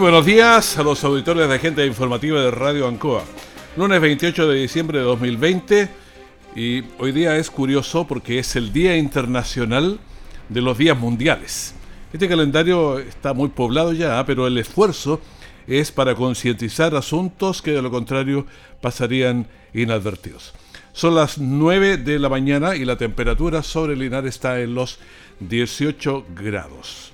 Buenos 0.00 0.24
días 0.24 0.78
a 0.78 0.82
los 0.82 1.04
auditores 1.04 1.46
de 1.46 1.54
Agenda 1.54 1.84
Informativa 1.84 2.40
de 2.40 2.50
Radio 2.50 2.88
Ancoa. 2.88 3.22
Lunes 3.76 4.00
28 4.00 4.48
de 4.48 4.62
diciembre 4.62 4.98
de 4.98 5.04
2020 5.04 5.90
y 6.56 6.82
hoy 6.98 7.12
día 7.12 7.36
es 7.36 7.50
curioso 7.50 8.06
porque 8.06 8.38
es 8.38 8.56
el 8.56 8.72
Día 8.72 8.96
Internacional 8.96 10.00
de 10.48 10.62
los 10.62 10.78
Días 10.78 10.98
Mundiales. 10.98 11.74
Este 12.14 12.28
calendario 12.28 12.98
está 12.98 13.34
muy 13.34 13.50
poblado 13.50 13.92
ya, 13.92 14.24
pero 14.24 14.46
el 14.46 14.56
esfuerzo 14.56 15.20
es 15.66 15.92
para 15.92 16.14
concientizar 16.14 16.94
asuntos 16.94 17.60
que 17.60 17.72
de 17.72 17.82
lo 17.82 17.90
contrario 17.90 18.46
pasarían 18.80 19.48
inadvertidos. 19.74 20.54
Son 20.94 21.14
las 21.14 21.36
9 21.36 21.98
de 21.98 22.18
la 22.18 22.30
mañana 22.30 22.74
y 22.74 22.86
la 22.86 22.96
temperatura 22.96 23.62
sobre 23.62 23.92
el 23.92 23.98
Linares 23.98 24.36
está 24.36 24.60
en 24.60 24.74
los 24.74 24.98
18 25.40 26.24
grados. 26.34 27.12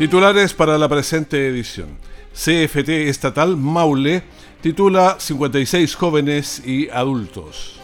Titulares 0.00 0.54
para 0.54 0.78
la 0.78 0.88
presente 0.88 1.46
edición. 1.46 1.88
CFT 2.32 2.88
Estatal 3.10 3.58
Maule 3.58 4.22
titula 4.62 5.16
56 5.18 5.94
jóvenes 5.94 6.62
y 6.64 6.88
adultos. 6.88 7.78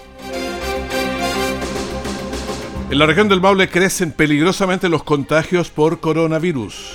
En 2.91 2.99
la 2.99 3.05
región 3.05 3.29
del 3.29 3.43
Maule 3.43 3.69
crecen 3.69 4.13
peligrosamente 4.13 4.89
los 4.89 5.03
contagios 5.03 5.69
por 5.69 6.01
coronavirus. 6.01 6.93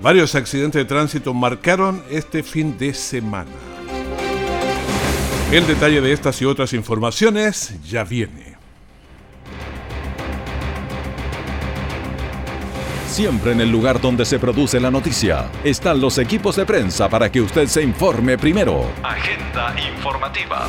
Varios 0.00 0.36
accidentes 0.36 0.78
de 0.78 0.84
tránsito 0.84 1.34
marcaron 1.34 2.04
este 2.08 2.44
fin 2.44 2.78
de 2.78 2.94
semana. 2.94 3.50
El 5.50 5.66
detalle 5.66 6.00
de 6.00 6.12
estas 6.12 6.40
y 6.40 6.44
otras 6.44 6.72
informaciones 6.72 7.74
ya 7.82 8.04
viene. 8.04 8.45
Siempre 13.16 13.52
en 13.52 13.62
el 13.62 13.72
lugar 13.72 13.98
donde 13.98 14.26
se 14.26 14.38
produce 14.38 14.78
la 14.78 14.90
noticia 14.90 15.50
están 15.64 16.02
los 16.02 16.18
equipos 16.18 16.54
de 16.54 16.66
prensa 16.66 17.08
para 17.08 17.32
que 17.32 17.40
usted 17.40 17.66
se 17.66 17.82
informe 17.82 18.36
primero. 18.36 18.90
Agenda 19.02 19.74
informativa. 19.88 20.66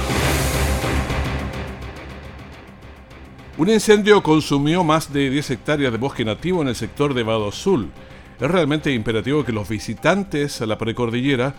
Un 3.57 3.69
incendio 3.69 4.23
consumió 4.23 4.85
más 4.85 5.11
de 5.11 5.29
10 5.29 5.51
hectáreas 5.51 5.91
de 5.91 5.97
bosque 5.97 6.23
nativo 6.23 6.61
en 6.61 6.69
el 6.69 6.75
sector 6.77 7.13
de 7.13 7.23
Vado 7.23 7.49
Azul. 7.49 7.91
Es 8.39 8.49
realmente 8.49 8.93
imperativo 8.93 9.43
que 9.43 9.51
los 9.51 9.67
visitantes 9.67 10.61
a 10.61 10.67
la 10.67 10.77
precordillera 10.77 11.53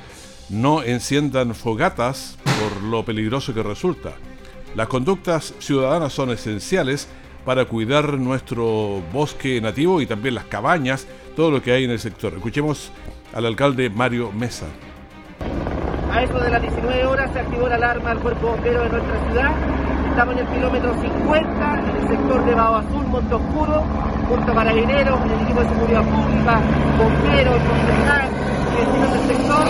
no 0.49 0.83
enciendan 0.83 1.55
fogatas 1.55 2.39
por 2.45 2.83
lo 2.85 3.05
peligroso 3.05 3.53
que 3.53 3.63
resulta. 3.63 4.15
Las 4.75 4.89
conductas 4.89 5.53
ciudadanas 5.59 6.15
son 6.15 6.31
esenciales 6.31 7.09
para 7.49 7.65
cuidar 7.65 8.19
nuestro 8.19 9.01
bosque 9.11 9.59
nativo 9.59 10.03
y 10.03 10.07
también 10.07 10.35
las 10.35 10.45
cabañas, 10.45 11.09
todo 11.35 11.51
lo 11.51 11.63
que 11.63 11.73
hay 11.73 11.85
en 11.85 11.91
el 11.91 11.99
sector. 11.99 12.35
Escuchemos 12.35 12.93
al 13.33 13.47
alcalde 13.47 13.89
Mario 13.89 14.31
Mesa. 14.33 14.67
A 16.13 16.25
eso 16.25 16.39
de 16.41 16.51
las 16.51 16.61
19 16.61 17.07
horas 17.07 17.33
se 17.33 17.39
activó 17.39 17.67
la 17.67 17.77
alarma 17.77 18.11
del 18.11 18.19
cuerpo 18.19 18.49
bombero 18.49 18.83
de 18.83 18.91
nuestra 18.91 19.27
ciudad. 19.27 19.51
Estamos 20.11 20.35
en 20.35 20.47
el 20.47 20.47
kilómetro 20.53 20.93
50, 21.01 21.79
en 21.79 21.97
el 21.97 22.09
sector 22.09 22.45
de 22.45 22.55
Bajo 22.55 22.75
Azul, 22.75 23.07
Monte 23.07 23.35
Oscuro, 23.35 23.83
junto 24.29 24.59
a 24.59 24.71
el 24.71 24.79
equipo 24.79 25.61
de 25.63 25.69
seguridad 25.71 26.05
pública, 26.05 26.61
bomberos, 26.99 27.61
concejal, 27.65 28.29
vecinos 28.77 29.13
del 29.15 29.37
sector. 29.37 29.65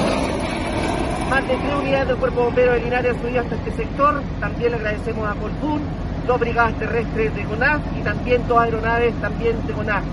Más 1.30 1.46
de 1.46 1.54
tres 1.54 1.74
unidades 1.78 2.08
del 2.08 2.16
cuerpo 2.16 2.42
bombero 2.42 2.72
de 2.72 2.80
Linares 2.80 3.16
subido 3.22 3.40
hasta 3.40 3.54
este 3.54 3.70
sector. 3.70 4.20
También 4.40 4.72
le 4.72 4.78
agradecemos 4.78 5.28
a 5.28 5.34
Colbún 5.36 6.07
dos 6.28 6.38
brigadas 6.38 6.74
terrestres 6.74 7.34
de 7.34 7.42
CONAF 7.44 7.80
y 7.98 8.02
también 8.02 8.46
dos 8.46 8.58
aeronaves 8.60 9.14
también 9.14 9.56
de 9.66 9.72
CONAF. 9.72 10.04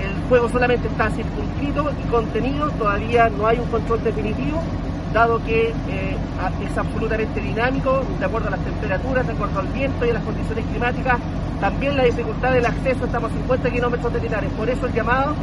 El 0.00 0.28
fuego 0.28 0.48
solamente 0.48 0.86
está 0.86 1.10
circunscrito 1.10 1.90
y 1.90 2.08
contenido, 2.08 2.70
todavía 2.70 3.28
no 3.28 3.46
hay 3.48 3.58
un 3.58 3.66
control 3.66 4.02
definitivo, 4.04 4.62
dado 5.12 5.44
que 5.44 5.70
eh, 5.88 6.16
es 6.64 6.78
absolutamente 6.78 7.40
dinámico, 7.40 8.02
de 8.18 8.24
acuerdo 8.24 8.48
a 8.48 8.52
las 8.52 8.60
temperaturas, 8.60 9.26
de 9.26 9.32
acuerdo 9.32 9.60
al 9.60 9.66
viento 9.68 10.06
y 10.06 10.10
a 10.10 10.14
las 10.14 10.22
condiciones 10.22 10.64
climáticas, 10.66 11.18
también 11.60 11.96
la 11.96 12.04
dificultad 12.04 12.52
del 12.52 12.66
acceso, 12.66 13.04
estamos 13.04 13.32
a 13.32 13.34
50 13.34 13.70
kilómetros 13.70 14.12
de 14.12 14.20
Linares, 14.20 14.50
por 14.52 14.68
eso 14.68 14.86
el 14.86 14.92
llamado 14.92 15.34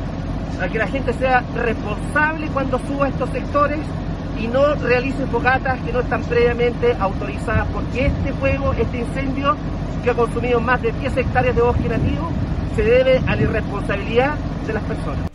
a 0.62 0.68
que 0.70 0.78
la 0.78 0.88
gente 0.88 1.14
sea 1.14 1.44
responsable 1.56 2.48
cuando 2.48 2.80
suba 2.88 3.10
estos 3.10 3.30
sectores 3.30 3.80
y 4.42 4.48
no 4.48 4.74
realice 4.76 5.26
fogatas 5.28 5.80
que 5.82 5.92
no 5.92 6.00
están 6.00 6.24
previamente 6.24 6.96
autorizadas, 7.00 7.68
porque 7.72 8.08
este 8.08 8.34
fuego, 8.34 8.74
este 8.74 9.00
incendio 9.00 9.56
que 10.04 10.10
ha 10.10 10.14
consumido 10.16 10.60
más 10.60 10.82
de 10.82 10.92
10 10.94 11.18
hectáreas 11.18 11.56
de 11.56 11.62
bosque 11.62 11.88
nativo, 11.88 12.32
se 12.76 12.84
debe 12.84 13.18
a 13.28 13.36
la 13.36 13.42
irresponsabilidad 13.42 14.36
de 14.66 14.74
las 14.74 14.84
personas. 14.84 15.30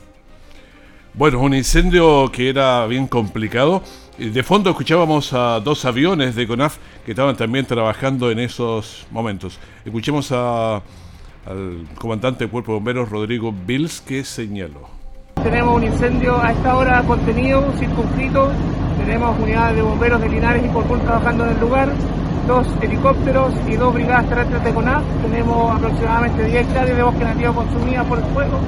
Bueno, 1.15 1.41
un 1.41 1.55
incendio 1.55 2.31
que 2.33 2.49
era 2.49 2.85
bien 2.87 3.07
complicado. 3.07 3.83
De 4.19 4.43
fondo 4.43 4.71
escuchábamos 4.71 5.33
a 5.33 5.61
dos 5.61 5.85
aviones 5.85 6.35
de 6.35 6.47
CONAF 6.47 6.79
que 7.05 7.13
estaban 7.13 7.37
también 7.37 7.65
trabajando 7.65 8.31
en 8.31 8.39
esos 8.39 9.07
momentos. 9.11 9.59
Escuchemos 9.85 10.33
a, 10.33 10.77
al 11.47 11.87
comandante 11.99 12.41
del 12.41 12.51
Cuerpo 12.51 12.73
de 12.73 12.79
Bomberos, 12.79 13.09
Rodrigo 13.09 13.55
Bills, 13.67 14.01
que 14.01 14.25
señaló. 14.25 14.89
Tenemos 15.43 15.77
un 15.77 15.85
incendio 15.85 16.43
a 16.43 16.51
esta 16.51 16.77
hora 16.77 17.03
contenido, 17.03 17.73
circunscrito. 17.79 18.51
Tenemos 19.07 19.39
unidades 19.39 19.77
de 19.77 19.83
bomberos 19.83 20.21
de 20.21 20.29
Linares 20.29 20.65
y 20.65 20.69
Corpul 20.69 20.99
trabajando 20.99 21.45
en 21.45 21.51
el 21.51 21.61
lugar 21.61 21.89
dos 22.49 22.67
helicópteros 22.83 23.53
y 23.69 23.77
dos 23.77 23.95
brigadas 23.95 24.29
terrestres 24.29 24.65
de 24.65 24.75
CONAF. 24.75 25.05
Tenemos 25.23 25.77
aproximadamente 25.77 26.45
10 26.45 26.67
hectáreas 26.67 26.97
de 26.97 27.03
bosque 27.05 27.25
nativo 27.25 27.53
consumidas 27.55 28.05
por 28.07 28.19
el 28.19 28.25
fuego. 28.25 28.59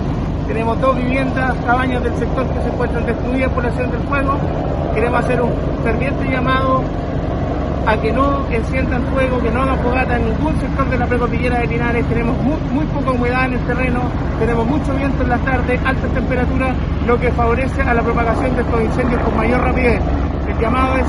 Tenemos 0.47 0.81
dos 0.81 0.97
viviendas, 0.97 1.57
cabañas 1.67 2.05
del 2.05 2.15
sector 2.15 2.47
que 2.47 2.61
se 2.63 2.69
encuentran 2.69 3.05
destruidas 3.05 3.51
por 3.51 3.65
la 3.65 3.69
acción 3.71 3.91
del 3.91 4.01
fuego. 4.03 4.35
Queremos 4.95 5.25
hacer 5.25 5.43
un 5.43 5.51
ferviente 5.83 6.31
llamado 6.31 6.83
a 7.89 7.99
que 7.99 8.13
no 8.13 8.47
enciendan 8.51 9.03
fuego, 9.15 9.41
que 9.41 9.51
no 9.51 9.63
hagan 9.63 9.79
fogata 9.83 10.17
en 10.17 10.27
ningún 10.27 10.61
sector 10.61 10.91
de 10.91 10.99
la 10.99 11.07
precordillera 11.07 11.61
de 11.61 11.69
Linares. 11.69 12.07
Tenemos 12.07 12.37
muy, 12.37 12.85
poca 12.85 13.13
humedad 13.13 13.47
en 13.47 13.55
el 13.55 13.67
terreno, 13.67 14.03
tenemos 14.39 14.67
mucho 14.67 14.95
viento 14.95 15.23
en 15.23 15.31
la 15.31 15.39
tarde, 15.39 15.81
altas 15.83 16.13
temperaturas, 16.13 16.77
lo 17.07 17.19
que 17.19 17.33
favorece 17.33 17.81
a 17.81 17.95
la 17.95 18.03
propagación 18.03 18.55
de 18.57 18.61
estos 18.61 18.83
incendios 18.83 19.23
con 19.23 19.37
mayor 19.39 19.63
rapidez. 19.63 20.03
El 20.49 20.59
llamado 20.59 20.97
es 20.99 21.07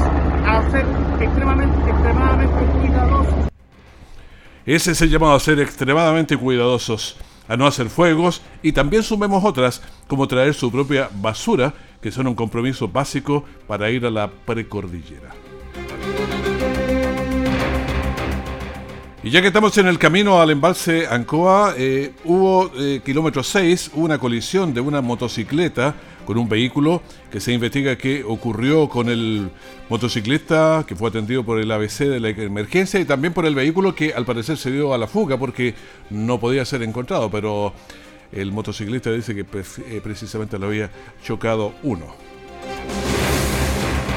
a 0.47 0.71
ser 0.71 0.85
extremadamente, 1.19 1.89
extremadamente 1.89 2.65
cuidadosos. 2.79 3.49
Ese 4.65 4.91
es 4.91 5.01
el 5.01 5.09
llamado 5.09 5.33
a 5.35 5.39
ser 5.41 5.59
extremadamente 5.59 6.37
cuidadosos, 6.37 7.17
a 7.49 7.57
no 7.57 7.67
hacer 7.67 7.89
fuegos 7.89 8.41
y 8.61 8.71
también 8.71 9.03
sumemos 9.03 9.43
otras, 9.43 9.81
como 10.07 10.29
traer 10.29 10.53
su 10.53 10.71
propia 10.71 11.09
basura, 11.13 11.73
que 12.01 12.09
son 12.09 12.27
un 12.27 12.35
compromiso 12.35 12.87
básico 12.87 13.43
para 13.67 13.89
ir 13.89 14.05
a 14.05 14.09
la 14.09 14.29
precordillera. 14.29 15.48
Y 19.29 19.31
ya 19.31 19.41
que 19.41 19.47
estamos 19.49 19.77
en 19.77 19.85
el 19.85 19.99
camino 19.99 20.41
al 20.41 20.49
embalse 20.49 21.05
Ancoa, 21.05 21.75
eh, 21.77 22.13
hubo 22.23 22.71
eh, 22.75 22.99
kilómetro 23.05 23.43
6, 23.43 23.91
hubo 23.93 24.05
una 24.05 24.17
colisión 24.17 24.73
de 24.73 24.81
una 24.81 25.01
motocicleta 25.01 25.93
con 26.25 26.39
un 26.39 26.49
vehículo 26.49 27.03
que 27.31 27.39
se 27.39 27.53
investiga 27.53 27.95
que 27.95 28.23
ocurrió 28.23 28.89
con 28.89 29.07
el 29.07 29.51
motociclista 29.87 30.83
que 30.87 30.95
fue 30.95 31.09
atendido 31.09 31.43
por 31.43 31.59
el 31.59 31.69
ABC 31.69 32.05
de 32.05 32.19
la 32.19 32.29
emergencia 32.29 32.99
y 32.99 33.05
también 33.05 33.31
por 33.31 33.45
el 33.45 33.53
vehículo 33.53 33.93
que 33.93 34.15
al 34.15 34.25
parecer 34.25 34.57
se 34.57 34.71
dio 34.71 34.95
a 34.95 34.97
la 34.97 35.05
fuga 35.05 35.37
porque 35.37 35.75
no 36.09 36.39
podía 36.39 36.65
ser 36.65 36.81
encontrado, 36.81 37.29
pero 37.29 37.71
el 38.31 38.51
motociclista 38.51 39.11
dice 39.11 39.35
que 39.35 39.41
eh, 39.41 40.01
precisamente 40.03 40.57
lo 40.57 40.65
había 40.65 40.89
chocado 41.23 41.75
uno. 41.83 42.28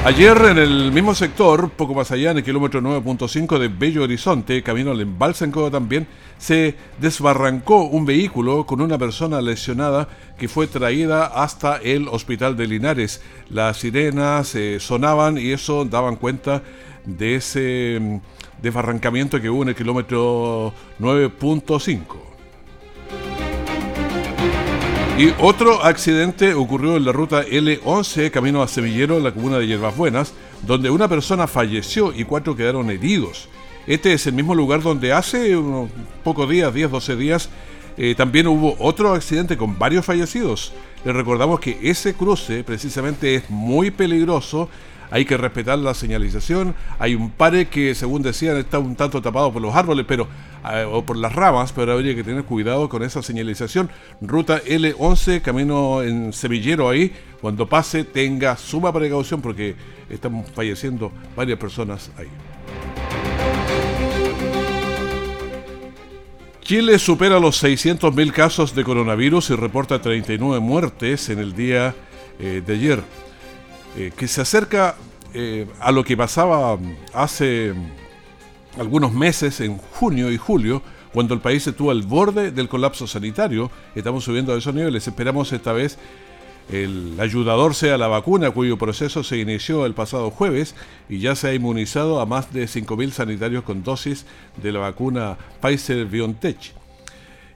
Ayer 0.05 0.37
en 0.49 0.57
el 0.57 0.91
mismo 0.91 1.15
sector, 1.15 1.69
poco 1.69 1.93
más 1.93 2.11
allá, 2.11 2.31
en 2.31 2.37
el 2.37 2.43
kilómetro 2.43 2.81
9.5 2.81 3.57
de 3.57 3.69
Bello 3.69 4.03
Horizonte, 4.03 4.61
camino 4.61 4.91
al 4.91 4.99
embalse 4.99 5.45
en 5.45 5.53
también, 5.71 6.07
se 6.37 6.75
desbarrancó 6.99 7.85
un 7.85 8.05
vehículo 8.05 8.65
con 8.65 8.81
una 8.81 8.97
persona 8.97 9.41
lesionada 9.41 10.09
que 10.37 10.49
fue 10.49 10.67
traída 10.67 11.27
hasta 11.27 11.77
el 11.77 12.09
hospital 12.09 12.57
de 12.57 12.67
Linares. 12.67 13.21
Las 13.49 13.77
sirenas 13.77 14.53
eh, 14.55 14.81
sonaban 14.81 15.37
y 15.37 15.51
eso 15.51 15.85
daban 15.85 16.17
cuenta 16.17 16.61
de 17.05 17.35
ese 17.35 18.21
desbarrancamiento 18.61 19.39
que 19.39 19.49
hubo 19.49 19.63
en 19.63 19.69
el 19.69 19.75
kilómetro 19.75 20.73
9.5. 20.99 22.32
Y 25.15 25.31
otro 25.39 25.83
accidente 25.83 26.55
ocurrió 26.55 26.97
en 26.97 27.05
la 27.05 27.11
ruta 27.11 27.45
L11, 27.45 28.31
camino 28.31 28.63
a 28.63 28.67
Semillero, 28.67 29.17
en 29.17 29.23
la 29.23 29.31
comuna 29.31 29.59
de 29.59 29.67
Hierbas 29.67 29.95
Buenas, 29.95 30.33
donde 30.63 30.89
una 30.89 31.07
persona 31.07 31.45
falleció 31.45 32.11
y 32.11 32.23
cuatro 32.23 32.55
quedaron 32.55 32.89
heridos. 32.89 33.47
Este 33.85 34.13
es 34.13 34.25
el 34.25 34.33
mismo 34.33 34.55
lugar 34.55 34.81
donde 34.81 35.13
hace 35.13 35.55
unos 35.55 35.91
pocos 36.23 36.49
días, 36.49 36.73
10, 36.73 36.89
12 36.89 37.15
días, 37.15 37.49
eh, 37.95 38.15
también 38.15 38.47
hubo 38.47 38.75
otro 38.79 39.13
accidente 39.13 39.55
con 39.55 39.77
varios 39.77 40.03
fallecidos. 40.03 40.73
Les 41.05 41.15
recordamos 41.15 41.59
que 41.59 41.77
ese 41.83 42.15
cruce 42.15 42.63
precisamente 42.63 43.35
es 43.35 43.51
muy 43.51 43.91
peligroso 43.91 44.67
hay 45.13 45.25
que 45.25 45.37
respetar 45.37 45.77
la 45.77 45.93
señalización. 45.93 46.73
Hay 46.97 47.13
un 47.13 47.29
pare 47.29 47.67
que, 47.67 47.93
según 47.93 48.23
decían, 48.23 48.57
está 48.57 48.79
un 48.79 48.95
tanto 48.95 49.21
tapado 49.21 49.53
por 49.53 49.61
los 49.61 49.75
árboles 49.75 50.07
pero, 50.07 50.27
eh, 50.73 50.87
o 50.91 51.05
por 51.05 51.17
las 51.17 51.35
ramas, 51.35 51.71
pero 51.71 51.93
habría 51.93 52.15
que 52.15 52.23
tener 52.23 52.43
cuidado 52.45 52.89
con 52.89 53.03
esa 53.03 53.21
señalización. 53.21 53.91
Ruta 54.21 54.63
L11, 54.63 55.43
camino 55.43 56.01
en 56.01 56.33
Sevillero 56.33 56.89
ahí. 56.89 57.13
Cuando 57.41 57.69
pase, 57.69 58.05
tenga 58.05 58.57
suma 58.57 58.91
precaución 58.91 59.39
porque 59.39 59.75
están 60.09 60.43
falleciendo 60.45 61.11
varias 61.35 61.59
personas 61.59 62.09
ahí. 62.17 62.29
Chile 66.61 66.97
supera 66.97 67.39
los 67.39 67.63
600.000 67.63 68.31
casos 68.31 68.73
de 68.73 68.83
coronavirus 68.83 69.51
y 69.51 69.55
reporta 69.57 70.01
39 70.01 70.59
muertes 70.59 71.29
en 71.29 71.37
el 71.37 71.53
día 71.53 71.93
eh, 72.39 72.63
de 72.65 72.73
ayer. 72.73 73.22
Eh, 73.95 74.11
que 74.15 74.27
se 74.27 74.41
acerca 74.41 74.95
eh, 75.33 75.67
a 75.79 75.91
lo 75.91 76.03
que 76.03 76.17
pasaba 76.17 76.77
hace 77.13 77.73
algunos 78.79 79.13
meses, 79.13 79.59
en 79.61 79.77
junio 79.77 80.31
y 80.31 80.37
julio, 80.37 80.81
cuando 81.13 81.33
el 81.33 81.41
país 81.41 81.65
estuvo 81.67 81.91
al 81.91 82.01
borde 82.01 82.51
del 82.51 82.69
colapso 82.69 83.05
sanitario. 83.05 83.69
Estamos 83.95 84.23
subiendo 84.23 84.53
a 84.53 84.57
esos 84.57 84.73
niveles. 84.73 85.07
Esperamos 85.07 85.53
esta 85.53 85.73
vez 85.73 85.97
el 86.71 87.19
ayudador 87.19 87.75
sea 87.75 87.97
la 87.97 88.07
vacuna, 88.07 88.51
cuyo 88.51 88.77
proceso 88.77 89.23
se 89.23 89.37
inició 89.37 89.85
el 89.85 89.93
pasado 89.93 90.31
jueves 90.31 90.75
y 91.09 91.19
ya 91.19 91.35
se 91.35 91.49
ha 91.49 91.53
inmunizado 91.53 92.19
a 92.19 92.25
más 92.25 92.53
de 92.53 92.65
5.000 92.65 93.11
sanitarios 93.11 93.63
con 93.63 93.83
dosis 93.83 94.25
de 94.61 94.71
la 94.71 94.79
vacuna 94.79 95.37
Pfizer 95.61 96.05
BioNTech. 96.05 96.82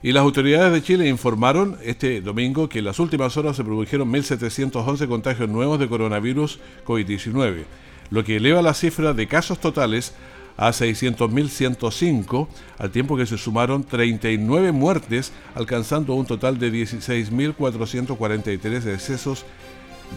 Y 0.02 0.12
las 0.12 0.22
autoridades 0.22 0.72
de 0.72 0.82
Chile 0.82 1.08
informaron 1.08 1.76
este 1.82 2.20
domingo 2.20 2.68
que 2.68 2.78
en 2.78 2.84
las 2.84 3.00
últimas 3.00 3.36
horas 3.36 3.56
se 3.56 3.64
produjeron 3.64 4.12
1.711 4.12 5.08
contagios 5.08 5.48
nuevos 5.48 5.80
de 5.80 5.88
coronavirus 5.88 6.60
COVID-19, 6.86 7.64
lo 8.10 8.22
que 8.22 8.36
eleva 8.36 8.62
la 8.62 8.74
cifra 8.74 9.12
de 9.12 9.26
casos 9.26 9.60
totales 9.60 10.14
a 10.56 10.70
600.105, 10.70 12.46
al 12.78 12.90
tiempo 12.90 13.16
que 13.16 13.26
se 13.26 13.38
sumaron 13.38 13.82
39 13.82 14.70
muertes, 14.72 15.32
alcanzando 15.54 16.14
un 16.14 16.26
total 16.26 16.58
de 16.58 16.72
16.443 16.72 18.80
decesos 18.80 19.44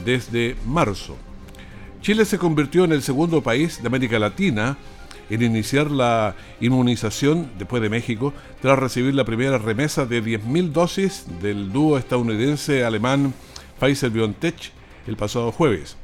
desde 0.05 0.55
marzo. 0.67 1.15
Chile 2.01 2.25
se 2.25 2.39
convirtió 2.39 2.85
en 2.85 2.91
el 2.91 3.03
segundo 3.03 3.41
país 3.41 3.81
de 3.81 3.87
América 3.87 4.19
Latina 4.19 4.77
en 5.31 5.41
iniciar 5.41 5.89
la 5.89 6.35
inmunización 6.59 7.49
después 7.57 7.81
de 7.81 7.89
México 7.89 8.33
tras 8.61 8.77
recibir 8.77 9.15
la 9.15 9.25
primera 9.25 9.57
remesa 9.57 10.05
de 10.05 10.23
10.000 10.23 10.71
dosis 10.71 11.25
del 11.41 11.71
dúo 11.71 11.97
estadounidense-alemán 11.97 13.33
Pfizer-BioNTech 13.79 14.71
el 15.07 15.17
pasado 15.17 15.51
jueves. 15.51 15.97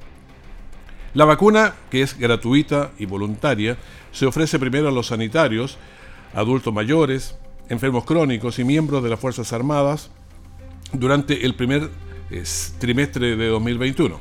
La 1.13 1.25
vacuna, 1.25 1.74
que 1.89 2.01
es 2.01 2.18
gratuita 2.18 2.91
y 2.97 3.06
voluntaria, 3.06 3.77
se 4.12 4.25
ofrece 4.25 4.59
primero 4.59 4.88
a 4.88 4.91
los 4.91 5.07
sanitarios, 5.07 5.77
adultos 6.33 6.74
mayores, 6.74 7.35
enfermos 7.69 8.06
crónicos 8.06 8.59
y 8.59 8.63
miembros 8.63 9.03
de 9.03 9.09
las 9.09 9.19
Fuerzas 9.19 9.51
Armadas 9.53 10.09
durante 10.94 11.45
el 11.45 11.56
primer 11.56 11.89
trimestre 12.79 13.35
de 13.35 13.47
2021. 13.47 14.19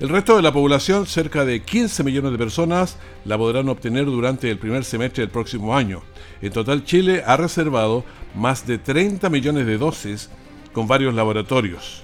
El 0.00 0.08
resto 0.08 0.34
de 0.34 0.42
la 0.42 0.52
población, 0.52 1.06
cerca 1.06 1.44
de 1.44 1.62
15 1.62 2.02
millones 2.02 2.32
de 2.32 2.38
personas, 2.38 2.96
la 3.24 3.38
podrán 3.38 3.68
obtener 3.68 4.06
durante 4.06 4.50
el 4.50 4.58
primer 4.58 4.84
semestre 4.84 5.22
del 5.22 5.30
próximo 5.30 5.76
año. 5.76 6.02
En 6.42 6.52
total, 6.52 6.84
Chile 6.84 7.22
ha 7.24 7.36
reservado 7.36 8.04
más 8.34 8.66
de 8.66 8.78
30 8.78 9.30
millones 9.30 9.66
de 9.66 9.78
dosis 9.78 10.30
con 10.72 10.88
varios 10.88 11.14
laboratorios. 11.14 12.02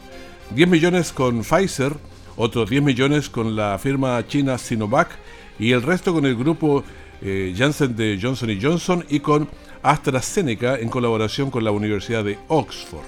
10 0.55 0.69
millones 0.69 1.13
con 1.13 1.43
Pfizer, 1.43 1.95
otros 2.37 2.71
10 2.71 2.81
millones 2.85 3.29
con 3.29 3.57
la 3.57 3.77
firma 3.79 4.25
china 4.27 4.57
Sinovac 4.57 5.09
y 5.59 5.73
el 5.73 5.83
resto 5.83 6.13
con 6.15 6.25
el 6.27 6.37
grupo 6.37 6.85
eh, 7.21 7.53
Janssen 7.57 7.97
de 7.97 8.19
Johnson 8.23 8.57
Johnson 8.63 9.05
y 9.09 9.19
con 9.19 9.49
AstraZeneca 9.83 10.79
en 10.79 10.89
colaboración 10.89 11.51
con 11.51 11.65
la 11.65 11.73
Universidad 11.73 12.23
de 12.23 12.39
Oxford. 12.47 13.05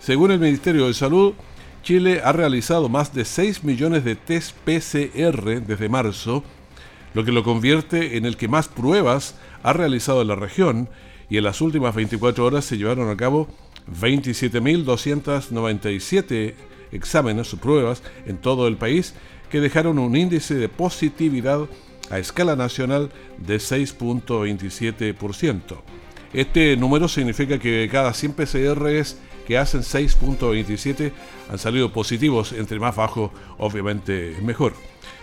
Según 0.00 0.32
el 0.32 0.40
Ministerio 0.40 0.88
de 0.88 0.94
Salud, 0.94 1.34
Chile 1.82 2.22
ha 2.24 2.32
realizado 2.32 2.88
más 2.88 3.12
de 3.12 3.24
6 3.24 3.64
millones 3.64 4.04
de 4.04 4.14
test 4.14 4.54
PCR 4.64 5.60
desde 5.60 5.88
marzo, 5.88 6.44
lo 7.12 7.24
que 7.24 7.32
lo 7.32 7.42
convierte 7.42 8.16
en 8.16 8.24
el 8.24 8.36
que 8.36 8.46
más 8.46 8.68
pruebas 8.68 9.34
ha 9.64 9.72
realizado 9.72 10.22
en 10.22 10.28
la 10.28 10.36
región 10.36 10.88
y 11.28 11.38
en 11.38 11.44
las 11.44 11.60
últimas 11.60 11.92
24 11.94 12.44
horas 12.44 12.64
se 12.64 12.78
llevaron 12.78 13.10
a 13.10 13.16
cabo 13.16 13.48
27.297 14.00 16.54
exámenes 16.92 17.52
o 17.52 17.56
pruebas 17.56 18.04
en 18.26 18.36
todo 18.38 18.68
el 18.68 18.76
país 18.76 19.14
que 19.50 19.60
dejaron 19.60 19.98
un 19.98 20.14
índice 20.16 20.54
de 20.54 20.68
positividad 20.68 21.62
a 22.10 22.18
escala 22.18 22.54
nacional 22.54 23.10
de 23.38 23.56
6.27%. 23.56 25.80
Este 26.32 26.76
número 26.76 27.08
significa 27.08 27.58
que 27.58 27.88
cada 27.90 28.14
100 28.14 28.34
PCRs 28.34 29.16
que 29.52 29.58
hacen 29.58 29.82
6.27 29.82 31.12
han 31.50 31.58
salido 31.58 31.92
positivos, 31.92 32.52
entre 32.52 32.80
más 32.80 32.96
bajo 32.96 33.30
obviamente 33.58 34.34
mejor. 34.42 34.72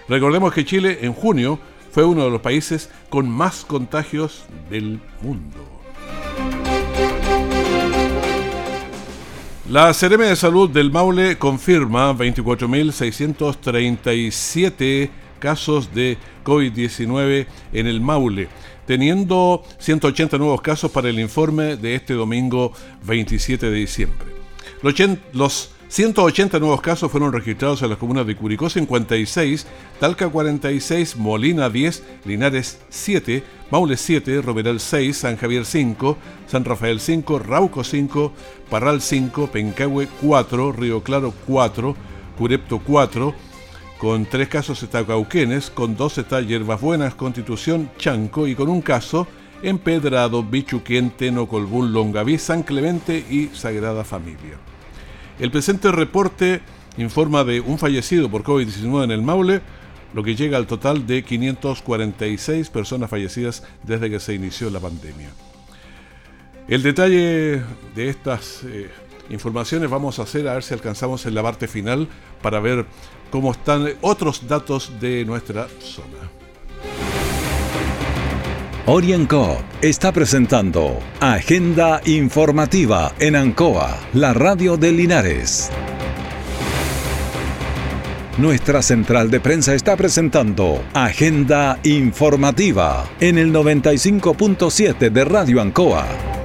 Recordemos 0.07 0.53
que 0.53 0.65
Chile 0.65 0.99
en 1.01 1.13
junio 1.13 1.57
fue 1.91 2.05
uno 2.05 2.25
de 2.25 2.29
los 2.29 2.41
países 2.41 2.91
con 3.09 3.27
más 3.27 3.65
contagios 3.65 4.43
del 4.69 4.99
mundo. 5.23 5.57
La 9.67 9.91
CRM 9.93 10.21
de 10.21 10.35
Salud 10.35 10.69
del 10.69 10.91
Maule 10.91 11.39
confirma 11.39 12.13
24.637 12.13 15.09
casos 15.39 15.93
de 15.93 16.17
COVID-19 16.43 17.47
en 17.73 17.87
el 17.87 18.01
Maule 18.01 18.49
teniendo 18.89 19.63
180 19.77 20.39
nuevos 20.39 20.61
casos 20.61 20.89
para 20.89 21.09
el 21.09 21.19
informe 21.19 21.77
de 21.77 21.93
este 21.93 22.15
domingo 22.15 22.73
27 23.03 23.69
de 23.69 23.77
diciembre. 23.77 24.27
Los 25.31 25.69
180 25.89 26.57
nuevos 26.57 26.81
casos 26.81 27.11
fueron 27.11 27.31
registrados 27.31 27.83
en 27.83 27.89
las 27.89 27.99
comunas 27.99 28.25
de 28.25 28.35
Curicó 28.35 28.67
56, 28.67 29.67
Talca 29.99 30.27
46, 30.27 31.17
Molina 31.17 31.69
10, 31.69 32.03
Linares 32.25 32.79
7, 32.89 33.43
Maule 33.69 33.95
7, 33.95 34.41
Roberal 34.41 34.79
6, 34.79 35.15
San 35.15 35.37
Javier 35.37 35.65
5, 35.65 36.17
San 36.47 36.65
Rafael 36.65 36.99
5, 36.99 37.37
Rauco 37.37 37.83
5, 37.83 38.33
Parral 38.71 39.01
5, 39.01 39.51
Pencahue 39.51 40.07
4, 40.19 40.71
Río 40.71 41.03
Claro 41.03 41.31
4, 41.45 41.95
Curepto 42.39 42.79
4, 42.79 43.35
con 43.99 44.25
tres 44.25 44.47
casos 44.47 44.81
está 44.81 45.05
Cauquenes, 45.05 45.69
con 45.69 45.97
dos 45.97 46.17
está 46.17 46.39
Hierbas 46.39 46.79
Buenas, 46.79 47.15
Constitución, 47.15 47.91
Chanco 47.97 48.47
y 48.47 48.55
con 48.55 48.69
un 48.69 48.81
caso 48.81 49.27
Empedrado, 49.61 50.41
Bichuquente, 50.41 51.29
Nocolbún, 51.31 51.91
Longaví, 51.91 52.37
San 52.37 52.63
Clemente 52.63 53.25
y 53.29 53.47
Sagrada 53.47 54.05
Familia. 54.05 54.57
El 55.37 55.51
presente 55.51 55.91
reporte 55.91 56.61
informa 56.97 57.43
de 57.43 57.59
un 57.59 57.77
fallecido 57.77 58.31
por 58.31 58.43
COVID-19 58.43 59.03
en 59.03 59.11
el 59.11 59.21
Maule, 59.21 59.61
lo 60.13 60.23
que 60.23 60.33
llega 60.33 60.55
al 60.55 60.65
total 60.65 61.05
de 61.05 61.21
546 61.23 62.69
personas 62.69 63.09
fallecidas 63.09 63.63
desde 63.83 64.09
que 64.09 64.21
se 64.21 64.33
inició 64.33 64.69
la 64.69 64.79
pandemia. 64.79 65.29
El 66.69 66.83
detalle 66.83 67.61
de 67.95 68.09
estas 68.09 68.63
eh, 68.63 68.89
informaciones 69.29 69.89
vamos 69.89 70.19
a 70.19 70.23
hacer 70.23 70.47
a 70.47 70.53
ver 70.53 70.63
si 70.63 70.73
alcanzamos 70.73 71.25
en 71.25 71.35
la 71.35 71.43
parte 71.43 71.67
final 71.67 72.07
para 72.41 72.59
ver 72.59 72.85
cómo 73.31 73.51
están 73.51 73.87
otros 74.01 74.47
datos 74.47 74.99
de 74.99 75.25
nuestra 75.25 75.67
zona. 75.79 76.29
Orienco 78.85 79.61
está 79.81 80.11
presentando 80.11 80.97
Agenda 81.19 82.01
Informativa 82.05 83.13
en 83.19 83.35
Ancoa, 83.35 83.99
la 84.13 84.33
radio 84.33 84.77
de 84.77 84.91
Linares. 84.91 85.69
Nuestra 88.39 88.81
central 88.81 89.29
de 89.29 89.41
prensa 89.41 89.75
está 89.75 89.95
presentando 89.95 90.81
Agenda 90.93 91.77
Informativa 91.83 93.05
en 93.19 93.37
el 93.37 93.53
95.7 93.53 95.11
de 95.11 95.25
Radio 95.25 95.61
Ancoa. 95.61 96.38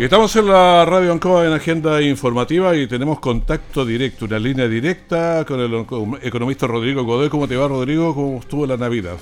Estamos 0.00 0.34
en 0.36 0.46
la 0.46 0.86
Radio 0.86 1.12
Ancoa 1.12 1.46
en 1.46 1.52
Agenda 1.52 2.00
Informativa 2.00 2.74
y 2.74 2.86
tenemos 2.86 3.20
contacto 3.20 3.84
directo, 3.84 4.24
una 4.24 4.38
línea 4.38 4.66
directa 4.66 5.44
con 5.44 5.60
el 5.60 5.86
economista 6.22 6.66
Rodrigo 6.66 7.04
Godoy. 7.04 7.28
¿Cómo 7.28 7.46
te 7.46 7.54
va, 7.54 7.68
Rodrigo? 7.68 8.14
¿Cómo 8.14 8.38
estuvo 8.38 8.66
la 8.66 8.78
Navidad? 8.78 9.18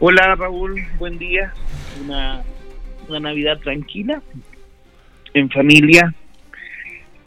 Hola, 0.00 0.34
Raúl. 0.34 0.82
Buen 0.98 1.18
día. 1.18 1.52
Una, 2.02 2.42
una 3.06 3.20
Navidad 3.20 3.58
tranquila, 3.58 4.22
en 5.34 5.50
familia, 5.50 6.14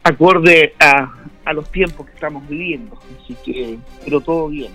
acorde 0.03 0.73
a, 0.79 1.13
a 1.45 1.53
los 1.53 1.71
tiempos 1.71 2.07
que 2.07 2.13
estamos 2.13 2.49
viviendo. 2.49 2.97
Así 3.21 3.37
que, 3.45 3.77
pero 4.03 4.21
todo 4.21 4.47
bien. 4.47 4.71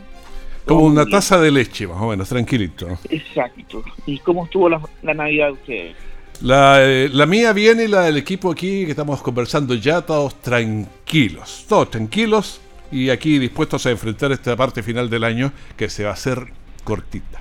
Como 0.64 0.84
una 0.84 1.04
taza 1.04 1.40
de 1.40 1.50
leche, 1.50 1.88
más 1.88 2.00
o 2.00 2.08
menos, 2.08 2.28
tranquilito. 2.28 2.86
Exacto. 3.10 3.82
¿Y 4.06 4.20
cómo 4.20 4.44
estuvo 4.44 4.68
la, 4.68 4.80
la 5.02 5.12
Navidad 5.12 5.46
de 5.48 5.52
ustedes? 5.52 5.96
La, 6.42 6.82
eh, 6.82 7.08
la, 7.12 7.26
mía 7.26 7.52
viene 7.52 7.84
y 7.84 7.88
la 7.88 8.02
del 8.02 8.16
equipo 8.16 8.50
aquí 8.50 8.84
que 8.84 8.90
estamos 8.90 9.22
conversando 9.22 9.74
ya, 9.74 10.02
todos 10.02 10.40
tranquilos, 10.42 11.64
todos 11.68 11.90
tranquilos 11.90 12.60
y 12.90 13.10
aquí 13.10 13.38
dispuestos 13.38 13.86
a 13.86 13.90
enfrentar 13.90 14.32
esta 14.32 14.54
parte 14.54 14.82
final 14.82 15.08
del 15.08 15.24
año 15.24 15.52
que 15.76 15.88
se 15.88 16.04
va 16.04 16.10
a 16.10 16.12
hacer 16.12 16.46
cortita. 16.84 17.40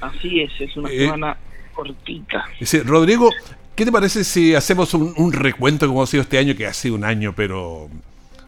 Así 0.00 0.40
es, 0.40 0.52
es 0.60 0.76
una 0.76 0.90
eh, 0.90 0.98
semana 0.98 1.36
cortita. 1.72 2.44
Rodrigo, 2.84 3.30
¿qué 3.76 3.84
te 3.84 3.92
parece 3.92 4.24
si 4.24 4.54
hacemos 4.54 4.92
un, 4.94 5.14
un, 5.16 5.32
recuento 5.32 5.86
como 5.86 6.02
ha 6.02 6.06
sido 6.06 6.22
este 6.22 6.38
año, 6.38 6.56
que 6.56 6.66
ha 6.66 6.74
sido 6.74 6.94
un 6.96 7.04
año 7.04 7.34
pero 7.36 7.88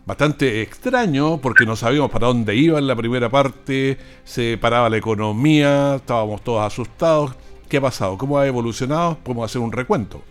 bastante 0.04 0.62
extraño 0.62 1.38
porque 1.38 1.64
no 1.64 1.76
sabíamos 1.76 2.10
para 2.10 2.26
dónde 2.26 2.56
iba 2.56 2.78
en 2.78 2.86
la 2.86 2.96
primera 2.96 3.28
parte, 3.28 3.98
se 4.24 4.58
paraba 4.58 4.90
la 4.90 4.96
economía, 4.96 5.96
estábamos 5.96 6.42
todos 6.42 6.62
asustados. 6.62 7.36
¿Qué 7.72 7.78
ha 7.78 7.80
pasado? 7.80 8.18
¿Cómo 8.18 8.38
ha 8.38 8.46
evolucionado? 8.46 9.16
Podemos 9.24 9.50
hacer 9.50 9.62
un 9.62 9.72
recuento. 9.72 10.22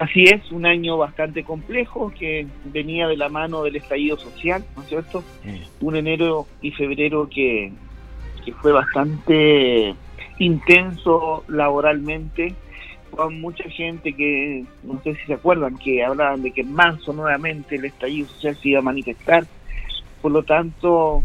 Así 0.00 0.24
es, 0.24 0.50
un 0.50 0.66
año 0.66 0.96
bastante 0.96 1.44
complejo 1.44 2.12
que 2.18 2.48
venía 2.64 3.06
de 3.06 3.16
la 3.16 3.28
mano 3.28 3.62
del 3.62 3.76
estallido 3.76 4.18
social, 4.18 4.64
¿no 4.74 4.82
es 4.82 4.88
cierto? 4.88 5.22
Mm. 5.44 5.86
Un 5.86 5.94
enero 5.94 6.48
y 6.60 6.72
febrero 6.72 7.28
que, 7.32 7.70
que 8.44 8.52
fue 8.54 8.72
bastante 8.72 9.94
intenso 10.40 11.44
laboralmente, 11.46 12.56
con 13.12 13.40
mucha 13.40 13.70
gente 13.70 14.14
que, 14.14 14.64
no 14.82 15.00
sé 15.04 15.14
si 15.14 15.26
se 15.26 15.34
acuerdan, 15.34 15.78
que 15.78 16.02
hablaban 16.02 16.42
de 16.42 16.50
que 16.50 16.62
en 16.62 16.72
marzo 16.72 17.12
nuevamente 17.12 17.76
el 17.76 17.84
estallido 17.84 18.26
social 18.26 18.56
se 18.56 18.70
iba 18.70 18.80
a 18.80 18.82
manifestar, 18.82 19.46
por 20.22 20.32
lo 20.32 20.42
tanto 20.42 21.22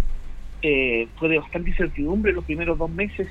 eh, 0.62 1.08
fue 1.16 1.30
de 1.30 1.40
bastante 1.40 1.72
incertidumbre 1.72 2.34
los 2.34 2.46
primeros 2.46 2.78
dos 2.78 2.92
meses 2.92 3.28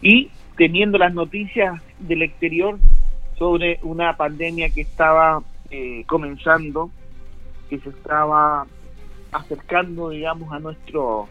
y 0.00 0.30
teniendo 0.56 0.98
las 0.98 1.14
noticias 1.14 1.80
del 1.98 2.22
exterior 2.22 2.78
sobre 3.38 3.78
una 3.82 4.16
pandemia 4.16 4.70
que 4.70 4.82
estaba 4.82 5.42
eh, 5.70 6.04
comenzando, 6.06 6.90
que 7.68 7.78
se 7.78 7.88
estaba 7.88 8.66
acercando, 9.32 10.10
digamos, 10.10 10.52
a 10.52 10.60
nuestro 10.60 11.28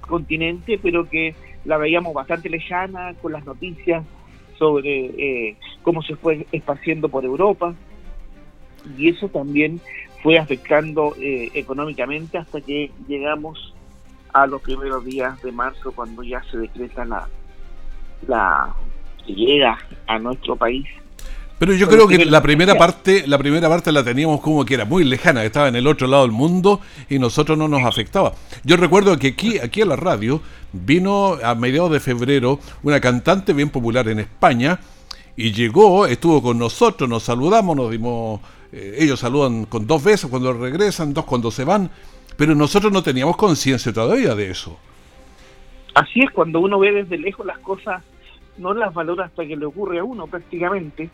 continente, 0.00 0.78
pero 0.82 1.08
que 1.08 1.34
la 1.64 1.76
veíamos 1.76 2.14
bastante 2.14 2.48
lejana 2.48 3.14
con 3.20 3.32
las 3.32 3.44
noticias 3.44 4.04
sobre 4.58 5.06
eh, 5.06 5.56
cómo 5.82 6.02
se 6.02 6.16
fue 6.16 6.46
esparciendo 6.52 7.08
por 7.08 7.24
Europa. 7.24 7.74
Y 8.96 9.10
eso 9.10 9.28
también 9.28 9.80
fue 10.22 10.38
afectando 10.38 11.14
eh, 11.20 11.50
económicamente 11.54 12.38
hasta 12.38 12.60
que 12.60 12.90
llegamos 13.06 13.74
a 14.32 14.46
los 14.46 14.62
primeros 14.62 15.04
días 15.04 15.40
de 15.42 15.52
marzo 15.52 15.92
cuando 15.92 16.22
ya 16.22 16.42
se 16.44 16.56
decreta 16.56 17.04
la, 17.04 17.28
la 18.26 18.74
que 19.26 19.34
llega 19.34 19.78
a 20.06 20.18
nuestro 20.18 20.56
país. 20.56 20.86
Pero 21.62 21.74
yo 21.74 21.88
creo 21.88 22.08
que 22.08 22.24
la 22.24 22.42
primera 22.42 22.74
parte, 22.74 23.24
la 23.28 23.38
primera 23.38 23.68
parte 23.68 23.92
la 23.92 24.02
teníamos 24.02 24.40
como 24.40 24.64
que 24.64 24.74
era 24.74 24.84
muy 24.84 25.04
lejana, 25.04 25.44
estaba 25.44 25.68
en 25.68 25.76
el 25.76 25.86
otro 25.86 26.08
lado 26.08 26.24
del 26.24 26.32
mundo 26.32 26.80
y 27.08 27.20
nosotros 27.20 27.56
no 27.56 27.68
nos 27.68 27.84
afectaba. 27.84 28.32
Yo 28.64 28.76
recuerdo 28.76 29.16
que 29.16 29.28
aquí, 29.28 29.60
aquí 29.60 29.80
a 29.80 29.86
la 29.86 29.94
radio 29.94 30.40
vino 30.72 31.38
a 31.40 31.54
mediados 31.54 31.92
de 31.92 32.00
febrero 32.00 32.58
una 32.82 33.00
cantante 33.00 33.52
bien 33.52 33.70
popular 33.70 34.08
en 34.08 34.18
España 34.18 34.80
y 35.36 35.52
llegó, 35.52 36.06
estuvo 36.06 36.42
con 36.42 36.58
nosotros, 36.58 37.08
nos 37.08 37.22
saludamos, 37.22 37.76
nos 37.76 37.92
dimos, 37.92 38.40
eh, 38.72 38.96
ellos 38.98 39.20
saludan 39.20 39.66
con 39.66 39.86
dos 39.86 40.02
besos 40.02 40.30
cuando 40.30 40.52
regresan, 40.52 41.14
dos 41.14 41.26
cuando 41.26 41.52
se 41.52 41.62
van, 41.62 41.92
pero 42.36 42.56
nosotros 42.56 42.92
no 42.92 43.04
teníamos 43.04 43.36
conciencia 43.36 43.92
todavía 43.92 44.34
de 44.34 44.50
eso. 44.50 44.76
Así 45.94 46.20
es, 46.20 46.30
cuando 46.30 46.60
uno 46.60 46.78
ve 46.78 46.92
desde 46.92 47.18
lejos 47.18 47.44
las 47.44 47.58
cosas 47.58 48.02
no 48.58 48.74
las 48.74 48.92
valora 48.92 49.26
hasta 49.26 49.46
que 49.46 49.56
le 49.56 49.66
ocurre 49.66 49.98
a 49.98 50.04
uno 50.04 50.26
prácticamente. 50.26 51.10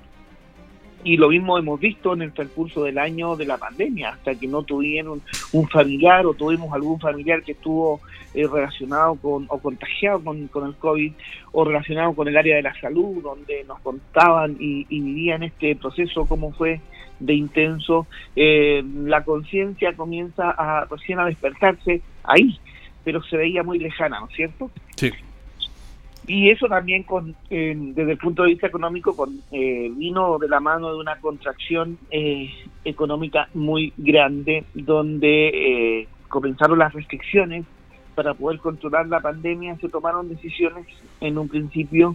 Y 1.04 1.16
lo 1.16 1.28
mismo 1.28 1.56
hemos 1.56 1.78
visto 1.78 2.12
en 2.12 2.22
el 2.22 2.32
transcurso 2.32 2.82
del 2.82 2.98
año 2.98 3.36
de 3.36 3.46
la 3.46 3.56
pandemia, 3.56 4.10
hasta 4.10 4.34
que 4.34 4.48
no 4.48 4.64
tuvieron 4.64 5.22
un 5.52 5.68
familiar 5.68 6.26
o 6.26 6.34
tuvimos 6.34 6.72
algún 6.72 6.98
familiar 6.98 7.42
que 7.44 7.52
estuvo 7.52 8.00
eh, 8.34 8.46
relacionado 8.46 9.14
con 9.14 9.46
o 9.48 9.58
contagiado 9.58 10.22
con, 10.22 10.66
el 10.66 10.74
COVID 10.74 11.12
o 11.52 11.64
relacionado 11.64 12.14
con 12.14 12.26
el 12.26 12.36
área 12.36 12.56
de 12.56 12.62
la 12.62 12.78
salud, 12.80 13.22
donde 13.22 13.64
nos 13.64 13.80
contaban 13.80 14.56
y, 14.58 14.84
vivían 14.88 15.44
este 15.44 15.76
proceso, 15.76 16.26
cómo 16.26 16.52
fue 16.52 16.80
de 17.20 17.34
intenso, 17.34 18.06
eh, 18.34 18.82
la 19.04 19.24
conciencia 19.24 19.92
comienza 19.94 20.50
a 20.50 20.84
recién 20.84 21.20
a 21.20 21.26
despertarse 21.26 22.02
ahí, 22.24 22.58
pero 23.04 23.22
se 23.22 23.36
veía 23.36 23.62
muy 23.62 23.78
lejana, 23.78 24.20
¿no 24.20 24.26
es 24.26 24.34
cierto? 24.34 24.70
Sí. 24.96 25.12
Y 26.26 26.50
eso 26.50 26.66
también 26.66 27.04
con, 27.04 27.34
desde 27.48 28.12
el 28.12 28.18
punto 28.18 28.42
de 28.42 28.50
vista 28.50 28.66
económico 28.66 29.16
con, 29.16 29.40
eh, 29.50 29.90
vino 29.96 30.38
de 30.38 30.48
la 30.48 30.60
mano 30.60 30.90
de 30.90 30.96
una 30.96 31.16
contracción 31.16 31.96
eh, 32.10 32.50
económica 32.84 33.48
muy 33.54 33.94
grande, 33.96 34.64
donde 34.74 35.48
eh, 36.02 36.08
comenzaron 36.28 36.78
las 36.78 36.92
restricciones 36.92 37.64
para 38.14 38.34
poder 38.34 38.58
controlar 38.58 39.06
la 39.08 39.20
pandemia, 39.20 39.76
se 39.76 39.88
tomaron 39.88 40.28
decisiones 40.28 40.86
en 41.20 41.38
un 41.38 41.48
principio 41.48 42.14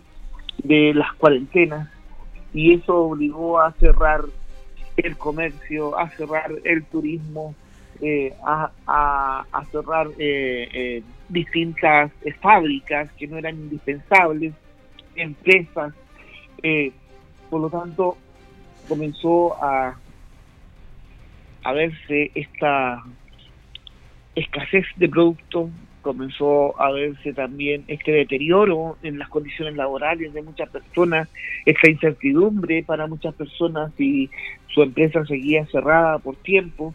de 0.64 0.94
las 0.94 1.12
cuarentenas 1.14 1.90
y 2.54 2.74
eso 2.74 2.96
obligó 2.96 3.60
a 3.60 3.72
cerrar 3.74 4.26
el 4.98 5.18
comercio, 5.18 5.98
a 5.98 6.10
cerrar 6.10 6.52
el 6.64 6.84
turismo, 6.86 7.56
eh, 8.02 8.34
a, 8.46 8.72
a, 9.52 9.66
cerrar 9.72 10.08
eh, 10.18 10.68
eh, 10.74 11.04
distintas 11.30 12.12
fábricas 12.42 13.12
que 13.14 13.28
no 13.28 13.38
eran 13.38 13.56
indispensables, 13.56 14.54
empresas. 15.16 15.94
por 17.50 17.62
lo 17.62 17.70
tanto, 17.70 18.18
comenzó 18.88 19.56
a, 19.64 19.96
a 21.64 21.74
verse 21.74 22.32
esta 22.36 23.04
escasez 24.36 24.86
de 24.98 25.10
producto, 25.10 25.70
comenzó 26.02 26.80
a 26.80 26.92
verse 26.92 27.34
también 27.34 27.84
este 27.88 28.12
deterioro 28.12 28.98
en 29.04 29.18
las 29.18 29.30
condiciones 29.30 29.76
laborales 29.76 30.34
de 30.34 30.42
muchas 30.42 30.70
personas, 30.70 31.30
esta 31.66 31.90
incertidumbre 31.90 32.84
para 32.84 33.08
muchas 33.08 33.34
personas 33.34 33.92
si 33.98 34.30
su 34.68 34.84
empresa 34.84 35.26
seguía 35.26 35.66
cerrada 35.68 36.20
por 36.20 36.36
tiempo. 36.36 36.94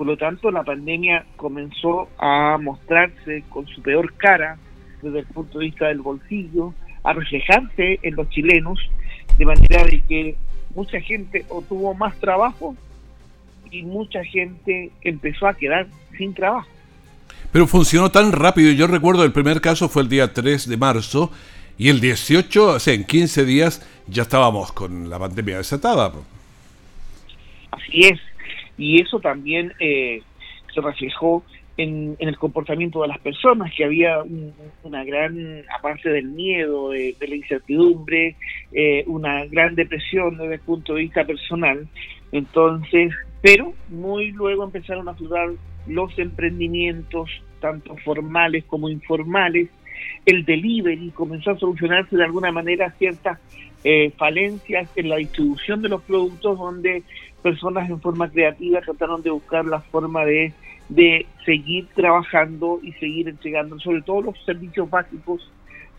Por 0.00 0.06
lo 0.06 0.16
tanto, 0.16 0.50
la 0.50 0.62
pandemia 0.62 1.26
comenzó 1.36 2.08
a 2.16 2.56
mostrarse 2.56 3.44
con 3.50 3.66
su 3.66 3.82
peor 3.82 4.14
cara 4.14 4.56
desde 5.02 5.18
el 5.18 5.26
punto 5.26 5.58
de 5.58 5.66
vista 5.66 5.88
del 5.88 6.00
bolsillo, 6.00 6.72
a 7.04 7.12
reflejarse 7.12 7.98
en 8.00 8.16
los 8.16 8.26
chilenos, 8.30 8.78
de 9.36 9.44
manera 9.44 9.84
de 9.84 10.00
que 10.08 10.36
mucha 10.74 10.98
gente 11.02 11.44
obtuvo 11.50 11.92
más 11.92 12.18
trabajo 12.18 12.74
y 13.70 13.82
mucha 13.82 14.24
gente 14.24 14.90
empezó 15.02 15.46
a 15.46 15.52
quedar 15.52 15.86
sin 16.16 16.32
trabajo. 16.32 16.70
Pero 17.52 17.66
funcionó 17.66 18.10
tan 18.10 18.32
rápido. 18.32 18.72
Yo 18.72 18.86
recuerdo 18.86 19.22
el 19.22 19.32
primer 19.32 19.60
caso 19.60 19.90
fue 19.90 20.00
el 20.00 20.08
día 20.08 20.32
3 20.32 20.66
de 20.66 20.78
marzo 20.78 21.30
y 21.76 21.90
el 21.90 22.00
18, 22.00 22.68
o 22.68 22.78
sea, 22.78 22.94
en 22.94 23.04
15 23.04 23.44
días 23.44 23.86
ya 24.06 24.22
estábamos 24.22 24.72
con 24.72 25.10
la 25.10 25.18
pandemia 25.18 25.58
desatada. 25.58 26.10
Así 27.70 28.06
es 28.06 28.29
y 28.80 29.02
eso 29.02 29.20
también 29.20 29.74
eh, 29.78 30.22
se 30.74 30.80
reflejó 30.80 31.44
en, 31.76 32.16
el 32.18 32.38
comportamiento 32.38 33.02
de 33.02 33.08
las 33.08 33.18
personas, 33.18 33.70
que 33.76 33.84
había 33.84 34.22
una 34.82 35.04
gran, 35.04 35.62
aparte 35.78 36.08
del 36.08 36.28
miedo, 36.28 36.90
de, 36.90 37.14
la 37.20 37.34
incertidumbre, 37.34 38.36
eh, 38.72 39.04
una 39.06 39.44
gran 39.44 39.74
depresión 39.74 40.38
desde 40.38 40.54
el 40.54 40.60
punto 40.60 40.94
de 40.94 41.02
vista 41.02 41.24
personal. 41.24 41.86
Entonces, 42.32 43.12
pero 43.42 43.74
muy 43.90 44.32
luego 44.32 44.64
empezaron 44.64 45.08
a 45.08 45.12
aflorar 45.12 45.50
los 45.86 46.18
emprendimientos, 46.18 47.30
tanto 47.60 47.96
formales 47.98 48.64
como 48.64 48.88
informales, 48.88 49.68
el 50.24 50.46
delivery 50.46 51.10
comenzó 51.10 51.50
a 51.50 51.58
solucionarse 51.58 52.16
de 52.16 52.24
alguna 52.24 52.50
manera 52.50 52.90
ciertas 52.92 53.38
eh, 53.84 54.12
falencias 54.16 54.90
en 54.96 55.08
la 55.08 55.16
distribución 55.16 55.80
de 55.82 55.88
los 55.88 56.02
productos 56.02 56.58
donde 56.58 57.02
personas 57.42 57.88
en 57.88 58.00
forma 58.00 58.30
creativa 58.30 58.80
trataron 58.80 59.22
de 59.22 59.30
buscar 59.30 59.64
la 59.64 59.80
forma 59.80 60.24
de, 60.24 60.52
de 60.88 61.26
seguir 61.44 61.86
trabajando 61.94 62.80
y 62.82 62.92
seguir 62.92 63.28
entregando 63.28 63.78
sobre 63.80 64.02
todo 64.02 64.22
los 64.22 64.44
servicios 64.44 64.88
básicos 64.88 65.50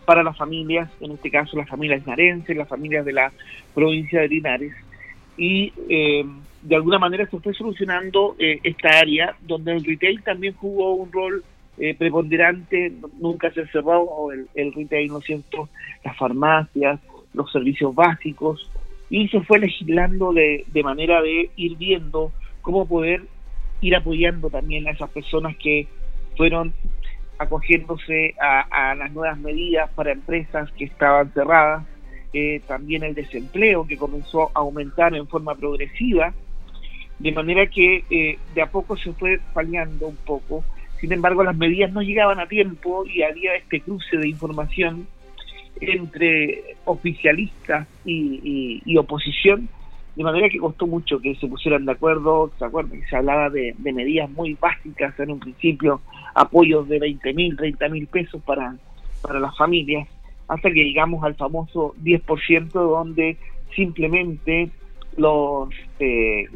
para 0.04 0.22
las 0.22 0.36
familias, 0.36 0.90
en 1.00 1.12
este 1.12 1.30
caso 1.30 1.56
las 1.56 1.68
familias 1.68 2.06
narenses, 2.06 2.56
las 2.56 2.68
familias 2.68 3.04
de 3.04 3.12
la 3.12 3.32
provincia 3.74 4.20
de 4.20 4.28
Linares, 4.28 4.72
y 5.36 5.72
eh, 5.88 6.24
de 6.62 6.76
alguna 6.76 6.98
manera 6.98 7.26
se 7.26 7.38
fue 7.38 7.54
solucionando 7.54 8.36
eh, 8.38 8.60
esta 8.62 8.98
área 8.98 9.36
donde 9.40 9.72
el 9.72 9.84
retail 9.84 10.22
también 10.22 10.54
jugó 10.54 10.94
un 10.94 11.10
rol 11.10 11.44
eh, 11.78 11.94
preponderante, 11.94 12.92
nunca 13.18 13.50
se 13.52 13.66
cerró 13.68 14.30
el, 14.32 14.46
el 14.54 14.72
retail, 14.72 15.08
¿no 15.08 15.18
es 15.18 15.24
cierto?, 15.24 15.68
las 16.04 16.16
farmacias, 16.16 17.00
los 17.32 17.50
servicios 17.50 17.94
básicos, 17.94 18.70
y 19.12 19.28
se 19.28 19.42
fue 19.42 19.58
legislando 19.58 20.32
de, 20.32 20.64
de 20.68 20.82
manera 20.82 21.20
de 21.20 21.50
ir 21.56 21.76
viendo 21.76 22.32
cómo 22.62 22.88
poder 22.88 23.20
ir 23.82 23.94
apoyando 23.94 24.48
también 24.48 24.88
a 24.88 24.92
esas 24.92 25.10
personas 25.10 25.54
que 25.58 25.86
fueron 26.34 26.72
acogiéndose 27.36 28.34
a, 28.40 28.94
las 28.94 29.12
nuevas 29.12 29.38
medidas 29.38 29.90
para 29.90 30.12
empresas 30.12 30.72
que 30.72 30.86
estaban 30.86 31.30
cerradas, 31.34 31.86
eh, 32.32 32.62
también 32.66 33.02
el 33.02 33.14
desempleo 33.14 33.86
que 33.86 33.98
comenzó 33.98 34.44
a 34.54 34.60
aumentar 34.60 35.14
en 35.14 35.28
forma 35.28 35.56
progresiva, 35.56 36.32
de 37.18 37.32
manera 37.32 37.66
que 37.66 38.04
eh, 38.08 38.38
de 38.54 38.62
a 38.62 38.70
poco 38.70 38.96
se 38.96 39.12
fue 39.12 39.40
fallando 39.52 40.06
un 40.06 40.16
poco. 40.16 40.64
Sin 41.02 41.12
embargo, 41.12 41.44
las 41.44 41.56
medidas 41.56 41.92
no 41.92 42.00
llegaban 42.00 42.40
a 42.40 42.46
tiempo 42.46 43.04
y 43.04 43.22
había 43.24 43.56
este 43.56 43.82
cruce 43.82 44.16
de 44.16 44.30
información 44.30 45.06
entre 45.80 46.76
oficialistas 46.84 47.86
y 48.04 48.96
oposición 48.96 49.68
de 50.14 50.24
manera 50.24 50.48
que 50.48 50.58
costó 50.58 50.86
mucho 50.86 51.20
que 51.20 51.34
se 51.36 51.46
pusieran 51.46 51.86
de 51.86 51.92
acuerdo, 51.92 52.50
¿se 52.58 52.64
acuerdan? 52.64 53.00
Se 53.08 53.16
hablaba 53.16 53.48
de, 53.48 53.74
medidas 53.78 54.30
muy 54.30 54.54
básicas 54.54 55.18
en 55.18 55.30
un 55.30 55.40
principio, 55.40 56.02
apoyos 56.34 56.88
de 56.88 56.98
20 56.98 57.32
mil, 57.32 57.56
30 57.56 57.88
mil 57.88 58.06
pesos 58.06 58.42
para, 58.42 58.76
para 59.22 59.40
las 59.40 59.56
familias, 59.56 60.06
hasta 60.48 60.70
que 60.70 60.84
llegamos 60.84 61.24
al 61.24 61.34
famoso 61.34 61.94
10% 62.02 62.72
donde 62.72 63.38
simplemente 63.74 64.70
los, 65.16 65.70
eh, 65.98 66.46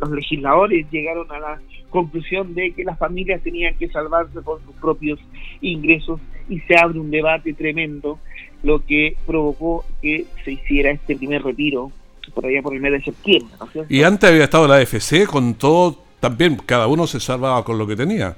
los 0.00 0.10
legisladores 0.10 0.90
llegaron 0.90 1.30
a 1.30 1.38
la 1.38 1.60
conclusión 1.90 2.54
de 2.54 2.72
que 2.72 2.84
las 2.84 2.98
familias 2.98 3.42
tenían 3.42 3.74
que 3.74 3.88
salvarse 3.88 4.40
por 4.42 4.62
sus 4.64 4.74
propios 4.76 5.18
ingresos 5.60 6.20
y 6.48 6.60
se 6.60 6.76
abre 6.76 6.98
un 6.98 7.10
debate 7.10 7.52
tremendo, 7.52 8.18
lo 8.62 8.84
que 8.84 9.16
provocó 9.26 9.84
que 10.00 10.26
se 10.44 10.52
hiciera 10.52 10.90
este 10.90 11.16
primer 11.16 11.42
retiro 11.42 11.92
por 12.34 12.46
allá 12.46 12.62
por 12.62 12.74
el 12.74 12.80
mes 12.80 12.92
de 12.92 13.02
septiembre. 13.02 13.54
y 13.88 14.02
antes 14.02 14.30
había 14.30 14.44
estado 14.44 14.68
la 14.68 14.76
AFC 14.76 15.26
con 15.26 15.54
todo, 15.54 15.98
también 16.20 16.56
cada 16.64 16.86
uno 16.86 17.06
se 17.06 17.20
salvaba 17.20 17.64
con 17.64 17.78
lo 17.78 17.86
que 17.86 17.96
tenía. 17.96 18.36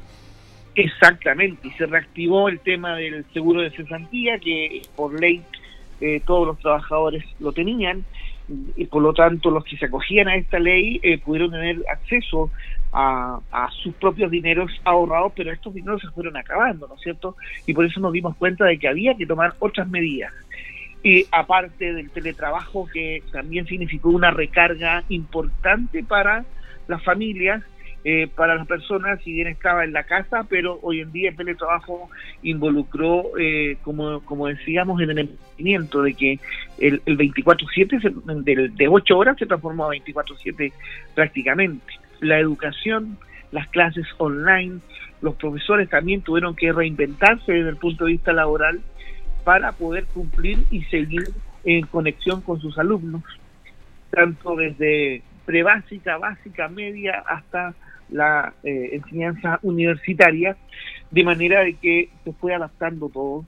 Exactamente, 0.74 1.68
y 1.68 1.70
se 1.72 1.86
reactivó 1.86 2.48
el 2.48 2.60
tema 2.60 2.96
del 2.96 3.24
seguro 3.34 3.60
de 3.60 3.70
cesantía, 3.70 4.38
que 4.38 4.82
por 4.96 5.18
ley 5.20 5.42
eh, 6.00 6.22
todos 6.26 6.46
los 6.46 6.58
trabajadores 6.58 7.24
lo 7.40 7.52
tenían, 7.52 8.04
y 8.76 8.86
por 8.86 9.02
lo 9.02 9.12
tanto 9.12 9.50
los 9.50 9.64
que 9.64 9.76
se 9.76 9.86
acogían 9.86 10.28
a 10.28 10.36
esta 10.36 10.58
ley 10.58 11.00
eh, 11.02 11.18
pudieron 11.18 11.50
tener 11.50 11.82
acceso 11.90 12.50
a, 12.92 13.40
a, 13.50 13.70
sus 13.82 13.94
propios 13.94 14.30
dineros 14.30 14.70
ahorrados, 14.84 15.32
pero 15.34 15.50
estos 15.50 15.74
dineros 15.74 16.00
se 16.00 16.10
fueron 16.10 16.36
acabando, 16.36 16.86
¿no 16.86 16.94
es 16.94 17.00
cierto? 17.00 17.36
Y 17.66 17.72
por 17.72 17.84
eso 17.84 18.00
nos 18.00 18.12
dimos 18.12 18.36
cuenta 18.36 18.64
de 18.66 18.78
que 18.78 18.88
había 18.88 19.14
que 19.16 19.26
tomar 19.26 19.54
otras 19.60 19.88
medidas 19.88 20.32
y 21.02 21.26
aparte 21.32 21.92
del 21.92 22.10
teletrabajo 22.10 22.88
que 22.92 23.22
también 23.32 23.66
significó 23.66 24.10
una 24.10 24.30
recarga 24.30 25.02
importante 25.08 26.04
para 26.04 26.44
las 26.86 27.02
familias, 27.02 27.62
eh, 28.04 28.28
para 28.34 28.56
las 28.56 28.66
personas, 28.66 29.20
si 29.22 29.32
bien 29.32 29.48
estaba 29.48 29.84
en 29.84 29.92
la 29.92 30.04
casa, 30.04 30.44
pero 30.48 30.78
hoy 30.82 31.00
en 31.00 31.12
día 31.12 31.30
el 31.30 31.36
teletrabajo 31.36 32.08
involucró, 32.42 33.36
eh, 33.38 33.78
como, 33.82 34.20
como 34.24 34.46
decíamos, 34.48 35.00
en 35.00 35.10
el 35.10 35.18
emprendimiento, 35.18 36.02
de 36.02 36.14
que 36.14 36.38
el, 36.78 37.02
el 37.06 37.18
24-7 37.18 38.42
de, 38.42 38.68
de 38.68 38.88
8 38.88 39.18
horas 39.18 39.36
se 39.38 39.46
transformó 39.46 39.86
a 39.86 39.94
24-7 39.94 40.72
prácticamente. 41.14 42.01
La 42.22 42.38
educación, 42.38 43.18
las 43.50 43.68
clases 43.68 44.06
online, 44.18 44.78
los 45.20 45.34
profesores 45.34 45.90
también 45.90 46.22
tuvieron 46.22 46.54
que 46.54 46.72
reinventarse 46.72 47.52
desde 47.52 47.68
el 47.68 47.76
punto 47.76 48.04
de 48.04 48.12
vista 48.12 48.32
laboral 48.32 48.80
para 49.44 49.72
poder 49.72 50.06
cumplir 50.06 50.60
y 50.70 50.84
seguir 50.84 51.24
en 51.64 51.84
conexión 51.86 52.40
con 52.40 52.60
sus 52.60 52.78
alumnos, 52.78 53.24
tanto 54.10 54.54
desde 54.54 55.22
prebásica, 55.44 56.16
básica, 56.16 56.68
media, 56.68 57.24
hasta 57.26 57.74
la 58.08 58.54
eh, 58.62 58.90
enseñanza 58.92 59.58
universitaria, 59.62 60.56
de 61.10 61.24
manera 61.24 61.60
de 61.60 61.74
que 61.74 62.08
se 62.22 62.32
fue 62.34 62.54
adaptando 62.54 63.08
todo 63.08 63.44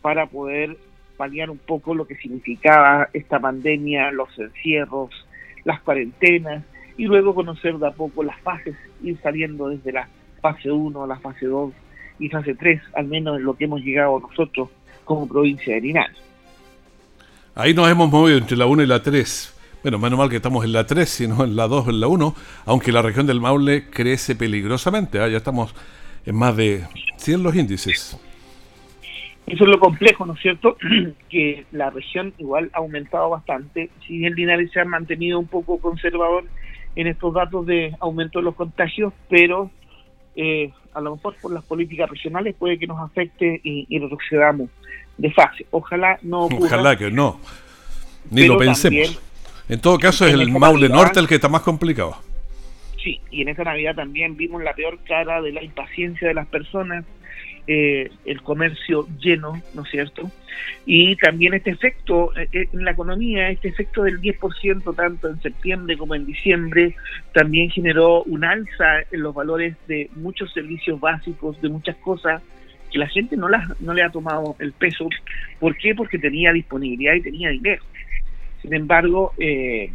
para 0.00 0.26
poder 0.26 0.78
paliar 1.18 1.50
un 1.50 1.58
poco 1.58 1.94
lo 1.94 2.06
que 2.06 2.16
significaba 2.16 3.10
esta 3.12 3.38
pandemia, 3.38 4.10
los 4.12 4.30
encierros, 4.38 5.10
las 5.64 5.80
cuarentenas, 5.82 6.64
y 6.96 7.04
luego 7.04 7.34
conocer 7.34 7.76
de 7.78 7.88
a 7.88 7.90
poco 7.90 8.22
las 8.22 8.38
fases, 8.40 8.76
ir 9.02 9.18
saliendo 9.22 9.68
desde 9.68 9.92
la 9.92 10.08
fase 10.40 10.70
1, 10.70 11.06
la 11.06 11.18
fase 11.18 11.46
2 11.46 11.72
y 12.18 12.28
fase 12.28 12.54
3, 12.54 12.80
al 12.94 13.06
menos 13.06 13.38
en 13.38 13.44
lo 13.44 13.54
que 13.56 13.64
hemos 13.64 13.80
llegado 13.80 14.20
nosotros 14.20 14.68
como 15.04 15.28
provincia 15.28 15.74
de 15.74 15.80
Linares. 15.80 16.16
Ahí 17.54 17.74
nos 17.74 17.88
hemos 17.88 18.10
movido 18.10 18.38
entre 18.38 18.56
la 18.56 18.66
1 18.66 18.82
y 18.82 18.86
la 18.86 19.02
3. 19.02 19.50
Bueno, 19.82 19.98
menos 19.98 20.18
mal 20.18 20.30
que 20.30 20.36
estamos 20.36 20.64
en 20.64 20.72
la 20.72 20.86
3, 20.86 21.08
sino 21.08 21.44
en 21.44 21.56
la 21.56 21.68
2 21.68 21.86
o 21.86 21.90
en 21.90 22.00
la 22.00 22.08
1, 22.08 22.34
aunque 22.66 22.90
la 22.90 23.02
región 23.02 23.26
del 23.26 23.40
Maule 23.40 23.90
crece 23.90 24.34
peligrosamente. 24.34 25.20
¿ah? 25.20 25.28
Ya 25.28 25.36
estamos 25.36 25.74
en 26.24 26.36
más 26.36 26.56
de 26.56 26.84
100 27.18 27.42
los 27.42 27.54
índices. 27.54 28.18
Eso 29.46 29.64
es 29.64 29.70
lo 29.70 29.78
complejo, 29.78 30.24
¿no 30.24 30.32
es 30.32 30.40
cierto? 30.40 30.76
que 31.28 31.66
la 31.70 31.90
región 31.90 32.32
igual 32.38 32.70
ha 32.72 32.78
aumentado 32.78 33.28
bastante. 33.28 33.90
Si 34.06 34.18
bien 34.18 34.34
Linares 34.34 34.70
se 34.72 34.80
ha 34.80 34.84
mantenido 34.84 35.38
un 35.38 35.46
poco 35.46 35.78
conservador 35.78 36.44
en 36.96 37.06
estos 37.06 37.34
datos 37.34 37.66
de 37.66 37.94
aumento 38.00 38.38
de 38.38 38.44
los 38.44 38.54
contagios, 38.54 39.12
pero 39.28 39.70
eh, 40.36 40.72
a 40.92 41.00
lo 41.00 41.16
mejor 41.16 41.34
por 41.40 41.52
las 41.52 41.64
políticas 41.64 42.08
regionales 42.08 42.54
puede 42.58 42.78
que 42.78 42.86
nos 42.86 43.00
afecte 43.00 43.60
y, 43.62 43.86
y 43.88 43.98
retrocedamos 43.98 44.68
de 45.16 45.32
fase. 45.32 45.66
Ojalá 45.70 46.18
no 46.22 46.46
Ojalá 46.46 46.96
que 46.96 47.10
no. 47.10 47.40
Ni 48.30 48.46
lo 48.46 48.58
pensemos. 48.58 49.20
En 49.68 49.80
todo 49.80 49.98
caso 49.98 50.26
es 50.26 50.34
el 50.34 50.50
Maule 50.50 50.88
Norte 50.88 51.20
el 51.20 51.28
que 51.28 51.36
está 51.36 51.48
más 51.48 51.62
complicado. 51.62 52.16
Sí, 53.02 53.20
y 53.30 53.42
en 53.42 53.48
esta 53.48 53.64
Navidad 53.64 53.94
también 53.94 54.36
vimos 54.36 54.62
la 54.62 54.74
peor 54.74 54.98
cara 55.06 55.42
de 55.42 55.52
la 55.52 55.62
impaciencia 55.62 56.28
de 56.28 56.34
las 56.34 56.46
personas 56.46 57.04
eh, 57.66 58.10
el 58.24 58.42
comercio 58.42 59.06
lleno, 59.18 59.62
¿no 59.74 59.82
es 59.82 59.90
cierto? 59.90 60.30
Y 60.86 61.16
también 61.16 61.54
este 61.54 61.70
efecto 61.70 62.36
eh, 62.36 62.48
eh, 62.52 62.68
en 62.72 62.84
la 62.84 62.92
economía, 62.92 63.48
este 63.50 63.68
efecto 63.68 64.02
del 64.02 64.20
10% 64.20 64.94
tanto 64.94 65.28
en 65.28 65.40
septiembre 65.40 65.96
como 65.96 66.14
en 66.14 66.26
diciembre, 66.26 66.94
también 67.32 67.70
generó 67.70 68.22
un 68.24 68.44
alza 68.44 69.00
en 69.10 69.22
los 69.22 69.34
valores 69.34 69.76
de 69.88 70.10
muchos 70.16 70.52
servicios 70.52 71.00
básicos, 71.00 71.60
de 71.60 71.68
muchas 71.68 71.96
cosas 71.96 72.42
que 72.90 72.98
la 72.98 73.08
gente 73.08 73.36
no, 73.36 73.48
las, 73.48 73.80
no 73.80 73.92
le 73.92 74.02
ha 74.02 74.10
tomado 74.10 74.56
el 74.58 74.72
peso. 74.72 75.08
¿Por 75.58 75.76
qué? 75.76 75.94
Porque 75.94 76.18
tenía 76.18 76.52
disponibilidad 76.52 77.14
y 77.14 77.22
tenía 77.22 77.48
dinero. 77.48 77.82
Sin 78.62 78.72
embargo, 78.72 79.32
eh, 79.38 79.90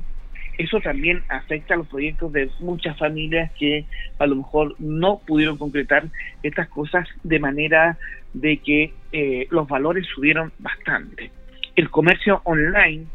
eso 0.59 0.81
también 0.81 1.23
afecta 1.29 1.73
a 1.73 1.77
los 1.77 1.87
proyectos 1.87 2.33
de 2.33 2.49
muchas 2.59 2.97
familias 2.97 3.49
que 3.57 3.85
a 4.19 4.27
lo 4.27 4.35
mejor 4.35 4.75
no 4.77 5.21
pudieron 5.25 5.57
concretar 5.57 6.07
estas 6.43 6.67
cosas 6.67 7.07
de 7.23 7.39
manera 7.39 7.97
de 8.33 8.57
que 8.57 8.93
eh, 9.13 9.47
los 9.51 9.69
valores 9.69 10.05
subieron 10.13 10.51
bastante. 10.59 11.31
El 11.77 11.89
comercio 11.89 12.41
online, 12.43 13.05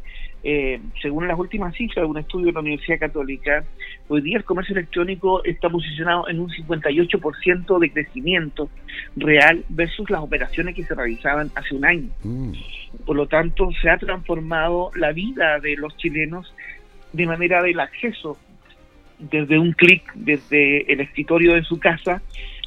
eh, 0.43 0.81
según 1.03 1.29
las 1.29 1.39
últimas 1.39 1.75
cifras 1.77 2.05
de 2.05 2.11
un 2.11 2.17
estudio 2.17 2.47
de 2.47 2.53
la 2.53 2.61
Universidad 2.61 2.99
Católica, 2.99 3.63
hoy 4.09 4.23
día 4.23 4.39
el 4.39 4.45
comercio 4.45 4.75
electrónico 4.75 5.45
está 5.45 5.69
posicionado 5.69 6.27
en 6.31 6.41
un 6.41 6.49
58% 6.49 7.79
de 7.79 7.93
crecimiento 7.93 8.71
real 9.17 9.67
versus 9.69 10.09
las 10.09 10.23
operaciones 10.23 10.75
que 10.75 10.85
se 10.85 10.95
realizaban 10.95 11.51
hace 11.57 11.75
un 11.75 11.85
año. 11.85 12.09
Mm. 12.23 12.53
Por 13.05 13.17
lo 13.17 13.27
tanto, 13.27 13.69
se 13.83 13.91
ha 13.91 13.99
transformado 13.99 14.93
la 14.97 15.13
vida 15.13 15.61
de 15.61 15.77
los 15.77 15.95
chilenos 15.99 16.55
de 17.15 17.27
manera 17.27 17.63
del 17.63 17.79
acceso 17.79 18.37
desde 19.19 19.59
un 19.59 19.73
clic, 19.73 20.13
desde 20.15 20.93
el 20.93 21.01
escritorio 21.01 21.55
de 21.55 21.63
su 21.63 21.79
casa, 21.79 22.21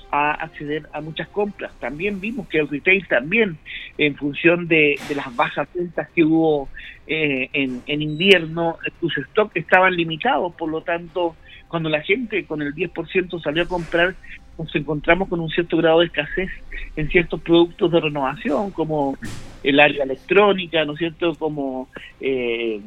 a 0.10 0.32
acceder 0.32 0.88
a 0.94 1.02
muchas 1.02 1.28
compras. 1.28 1.72
También 1.82 2.22
vimos 2.22 2.48
que 2.48 2.60
el 2.60 2.70
retail 2.70 3.06
también, 3.10 3.58
en 3.98 4.16
función 4.16 4.68
de, 4.70 4.98
las 5.14 5.36
bajas 5.36 5.68
ventas 5.74 6.10
que 6.16 6.24
hubo 6.24 6.70
eh, 7.08 7.50
en, 7.52 7.82
en, 7.88 8.02
invierno, 8.02 8.78
sus 9.02 9.14
stocks 9.32 9.56
estaban 9.58 9.94
limitados, 9.96 10.56
por 10.56 10.70
lo 10.70 10.82
tanto, 10.82 11.36
cuando 11.68 11.90
la 11.90 12.02
gente 12.02 12.46
con 12.46 12.62
el 12.62 12.74
10% 12.74 13.42
salió 13.44 13.64
a 13.64 13.68
comprar, 13.68 14.16
nos 14.58 14.74
encontramos 14.74 15.28
con 15.28 15.42
un 15.42 15.50
cierto 15.50 15.76
grado 15.76 16.00
de 16.00 16.06
escasez 16.06 16.50
en 16.96 17.10
ciertos 17.10 17.42
productos 17.42 17.92
de 17.92 18.00
renovación, 18.00 18.72
como 18.72 19.18
el 19.62 19.78
área 19.82 20.06
electrónica, 20.06 20.86
¿no 20.86 20.94
es 20.94 21.00
cierto?, 21.00 21.36
como... 21.36 21.90
Eh, 22.22 22.80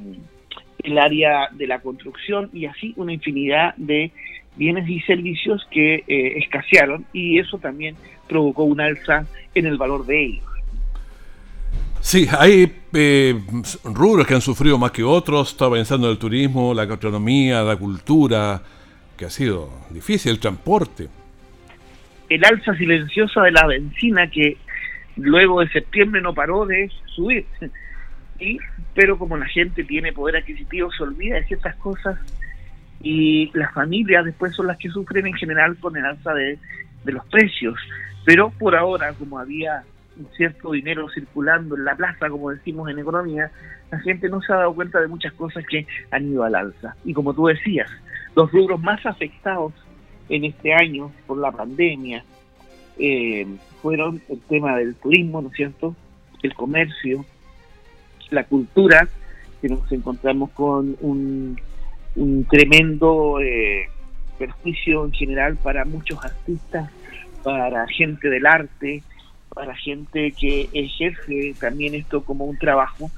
el 0.82 0.98
área 0.98 1.48
de 1.52 1.66
la 1.66 1.80
construcción 1.80 2.50
y 2.52 2.66
así 2.66 2.92
una 2.96 3.12
infinidad 3.12 3.74
de 3.76 4.12
bienes 4.56 4.88
y 4.88 5.00
servicios 5.00 5.66
que 5.70 6.04
eh, 6.06 6.38
escasearon 6.38 7.06
y 7.12 7.38
eso 7.38 7.58
también 7.58 7.96
provocó 8.28 8.64
un 8.64 8.80
alza 8.80 9.26
en 9.54 9.66
el 9.66 9.76
valor 9.78 10.06
de 10.06 10.24
ellos. 10.24 10.44
Sí, 12.00 12.26
hay 12.38 12.72
eh, 12.94 13.38
rubros 13.84 14.26
que 14.26 14.34
han 14.34 14.40
sufrido 14.40 14.78
más 14.78 14.90
que 14.90 15.02
otros. 15.02 15.50
Estaba 15.50 15.76
pensando 15.76 16.06
en 16.06 16.12
el 16.12 16.18
turismo, 16.18 16.72
la 16.72 16.86
gastronomía, 16.86 17.62
la 17.62 17.76
cultura, 17.76 18.62
que 19.16 19.26
ha 19.26 19.30
sido 19.30 19.68
difícil, 19.90 20.32
el 20.32 20.40
transporte. 20.40 21.08
El 22.30 22.44
alza 22.44 22.74
silenciosa 22.74 23.42
de 23.42 23.52
la 23.52 23.66
benzina 23.66 24.30
que 24.30 24.56
luego 25.16 25.60
de 25.60 25.68
septiembre 25.68 26.22
no 26.22 26.34
paró 26.34 26.66
de 26.66 26.90
subir. 27.14 27.46
Y, 28.42 28.58
pero 28.94 29.18
como 29.18 29.36
la 29.36 29.46
gente 29.46 29.84
tiene 29.84 30.12
poder 30.12 30.36
adquisitivo, 30.36 30.90
se 30.92 31.02
olvida 31.02 31.36
de 31.36 31.44
ciertas 31.44 31.76
cosas 31.76 32.18
y 33.02 33.50
las 33.54 33.72
familias 33.72 34.24
después 34.24 34.54
son 34.54 34.66
las 34.66 34.78
que 34.78 34.90
sufren 34.90 35.26
en 35.26 35.34
general 35.34 35.76
con 35.76 35.96
el 35.96 36.04
alza 36.04 36.34
de, 36.34 36.58
de 37.04 37.12
los 37.12 37.24
precios. 37.26 37.78
Pero 38.24 38.50
por 38.50 38.76
ahora, 38.76 39.12
como 39.14 39.38
había 39.38 39.84
cierto 40.36 40.72
dinero 40.72 41.08
circulando 41.08 41.76
en 41.76 41.84
la 41.84 41.94
plaza, 41.94 42.28
como 42.28 42.50
decimos 42.50 42.90
en 42.90 42.98
economía, 42.98 43.50
la 43.90 43.98
gente 44.00 44.28
no 44.28 44.40
se 44.42 44.52
ha 44.52 44.56
dado 44.56 44.74
cuenta 44.74 45.00
de 45.00 45.08
muchas 45.08 45.32
cosas 45.32 45.64
que 45.66 45.86
han 46.10 46.28
ido 46.28 46.44
al 46.44 46.54
alza. 46.54 46.94
Y 47.04 47.14
como 47.14 47.34
tú 47.34 47.46
decías, 47.46 47.90
los 48.36 48.50
rubros 48.52 48.80
más 48.80 49.04
afectados 49.06 49.72
en 50.28 50.44
este 50.44 50.72
año 50.74 51.10
por 51.26 51.38
la 51.38 51.50
pandemia 51.50 52.24
eh, 52.98 53.46
fueron 53.82 54.20
el 54.28 54.40
tema 54.42 54.76
del 54.76 54.94
turismo, 54.94 55.42
¿no 55.42 55.48
es 55.48 55.54
cierto? 55.54 55.96
El 56.42 56.54
comercio, 56.54 57.24
la 58.30 58.44
cultura, 58.44 59.08
que 59.60 59.68
nos 59.68 59.90
encontramos 59.92 60.50
con 60.50 60.96
un, 61.00 61.58
tremendo 62.48 63.40
eh, 63.40 63.88
perjuicio 64.38 65.04
en 65.04 65.12
general 65.12 65.56
para 65.56 65.84
muchos 65.84 66.22
artistas, 66.24 66.90
para 67.42 67.86
gente 67.88 68.28
del 68.28 68.46
arte, 68.46 69.02
para 69.54 69.74
gente 69.74 70.32
que 70.32 70.68
ejerce 70.72 71.54
también 71.60 71.94
esto 71.94 72.24
como 72.24 72.44
un 72.44 72.58
trabajo. 72.58 73.10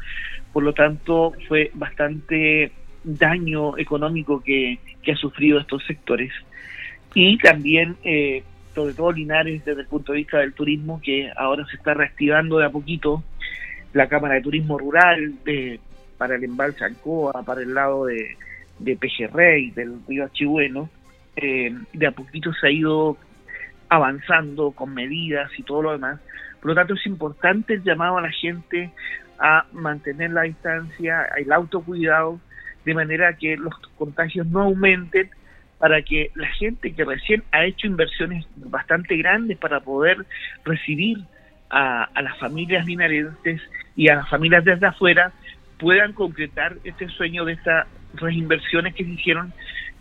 Por 0.52 0.62
lo 0.62 0.72
tanto, 0.74 1.32
fue 1.48 1.70
bastante 1.74 2.72
daño 3.04 3.78
económico 3.78 4.42
que, 4.42 4.78
que 5.02 5.12
ha 5.12 5.16
sufrido 5.16 5.58
estos 5.58 5.84
sectores. 5.86 6.32
Y 7.14 7.38
también, 7.38 7.96
eh, 8.04 8.42
sobre 8.74 8.94
todo 8.94 9.12
Linares, 9.12 9.64
desde 9.64 9.82
el 9.82 9.86
punto 9.86 10.12
de 10.12 10.18
vista 10.18 10.38
del 10.38 10.54
turismo, 10.54 11.00
que 11.02 11.30
ahora 11.36 11.66
se 11.66 11.76
está 11.76 11.94
reactivando 11.94 12.58
de 12.58 12.66
a 12.66 12.70
poquito, 12.70 13.22
la 13.92 14.08
Cámara 14.08 14.34
de 14.34 14.42
Turismo 14.42 14.78
Rural 14.78 15.34
de, 15.44 15.80
para 16.18 16.36
el 16.36 16.44
embalse 16.44 16.84
Ancoa, 16.84 17.42
para 17.42 17.62
el 17.62 17.74
lado 17.74 18.06
de, 18.06 18.36
de 18.78 18.96
Pejerrey, 18.96 19.70
del 19.70 20.00
río 20.06 20.24
Achibueno, 20.24 20.88
eh, 21.36 21.74
de 21.92 22.06
a 22.06 22.12
poquito 22.12 22.52
se 22.52 22.66
ha 22.66 22.70
ido 22.70 23.16
avanzando 23.88 24.72
con 24.72 24.94
medidas 24.94 25.50
y 25.58 25.62
todo 25.62 25.82
lo 25.82 25.92
demás. 25.92 26.20
Por 26.60 26.70
lo 26.70 26.74
tanto, 26.74 26.94
es 26.94 27.06
importante 27.06 27.74
el 27.74 27.82
llamado 27.82 28.18
a 28.18 28.22
la 28.22 28.30
gente 28.30 28.90
a 29.38 29.66
mantener 29.72 30.30
la 30.30 30.42
distancia, 30.42 31.26
el 31.36 31.52
autocuidado, 31.52 32.40
de 32.84 32.94
manera 32.94 33.36
que 33.36 33.56
los 33.56 33.74
contagios 33.98 34.46
no 34.46 34.62
aumenten, 34.62 35.30
para 35.78 36.00
que 36.02 36.30
la 36.36 36.46
gente 36.46 36.94
que 36.94 37.04
recién 37.04 37.42
ha 37.50 37.64
hecho 37.64 37.88
inversiones 37.88 38.46
bastante 38.54 39.16
grandes 39.16 39.58
para 39.58 39.80
poder 39.80 40.24
recibir 40.64 41.18
a, 41.72 42.04
a 42.04 42.22
las 42.22 42.38
familias 42.38 42.86
linarenses 42.86 43.60
y 43.96 44.08
a 44.08 44.16
las 44.16 44.28
familias 44.28 44.64
desde 44.64 44.86
afuera 44.86 45.32
puedan 45.78 46.12
concretar 46.12 46.76
este 46.84 47.08
sueño 47.08 47.44
de 47.44 47.54
estas 47.54 47.86
reinversiones 48.14 48.94
que 48.94 49.04
se 49.04 49.10
hicieron 49.10 49.52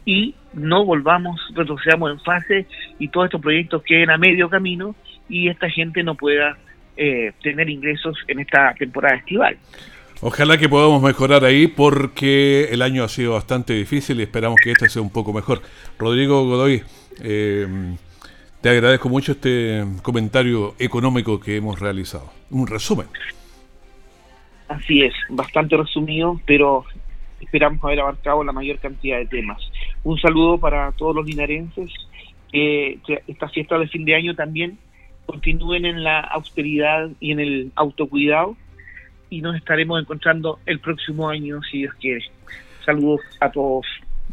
y 0.06 0.36
no 0.54 0.86
volvamos, 0.86 1.40
retrocedamos 1.54 2.12
en 2.12 2.20
fase 2.20 2.66
y 3.00 3.08
todos 3.08 3.26
estos 3.26 3.42
proyectos 3.42 3.84
queden 3.84 4.10
a 4.10 4.18
medio 4.18 4.50
camino 4.50 4.96
y 5.30 5.50
esta 5.50 5.70
gente 5.70 6.04
no 6.04 6.16
pueda 6.16 6.58
eh, 6.98 7.32
tener 7.42 7.70
ingresos 7.70 8.18
en 8.28 8.40
esta 8.40 8.74
temporada 8.76 9.16
estival. 9.16 9.58
Ojalá 10.22 10.58
que 10.58 10.70
podamos 10.70 11.02
mejorar 11.02 11.46
ahí 11.46 11.68
porque 11.68 12.70
el 12.72 12.84
año 12.84 13.04
ha 13.04 13.08
sido 13.08 13.34
bastante 13.34 13.74
difícil 13.74 14.20
y 14.20 14.24
esperamos 14.24 14.60
que 14.62 14.72
este 14.72 14.88
sea 14.88 15.02
un 15.02 15.12
poco 15.12 15.34
mejor. 15.34 15.62
Rodrigo 15.98 16.46
Godoy, 16.46 16.84
eh, 17.24 17.68
te 18.62 18.70
agradezco 18.70 19.10
mucho 19.10 19.34
este 19.34 19.84
comentario 20.04 20.76
económico 20.78 21.40
que 21.40 21.58
hemos 21.58 21.80
realizado. 21.80 22.32
Un 22.52 22.68
resumen. 22.68 23.08
Así 24.68 25.02
es, 25.02 25.14
bastante 25.30 25.76
resumido, 25.76 26.40
pero 26.46 26.86
esperamos 27.40 27.84
haber 27.84 28.00
abarcado 28.00 28.44
la 28.44 28.52
mayor 28.52 28.78
cantidad 28.80 29.18
de 29.18 29.26
temas. 29.26 29.62
Un 30.04 30.20
saludo 30.20 30.60
para 30.60 30.92
todos 30.94 31.16
los 31.16 31.26
linarenses. 31.26 31.92
Eh, 32.54 33.00
estas 33.28 33.52
fiestas 33.52 33.80
de 33.80 33.88
fin 33.88 34.06
de 34.06 34.16
año 34.16 34.36
también 34.36 34.78
continúen 35.26 35.86
en 35.86 36.04
la 36.04 36.20
austeridad 36.20 37.10
y 37.20 37.32
en 37.32 37.40
el 37.40 37.72
autocuidado 37.76 38.56
y 39.30 39.42
nos 39.42 39.56
estaremos 39.56 40.00
encontrando 40.00 40.60
el 40.66 40.80
próximo 40.80 41.30
año, 41.30 41.62
si 41.64 41.80
Dios 41.80 41.94
quiere. 41.96 42.24
Saludos 42.86 43.22
a 43.40 43.50
todos 43.50 43.86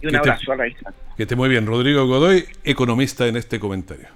y 0.03 0.09
un 0.09 0.17
abrazo 0.17 0.53
a 0.53 0.57
la 0.57 0.65
distancia. 0.65 1.08
Que 1.19 1.25
esté 1.25 1.35
muy 1.35 1.49
bien. 1.49 1.67
Rodrigo 1.67 2.07
Godoy, 2.07 2.45
economista 2.63 3.27
en 3.27 3.37
este 3.37 3.59
comentario. 3.59 4.07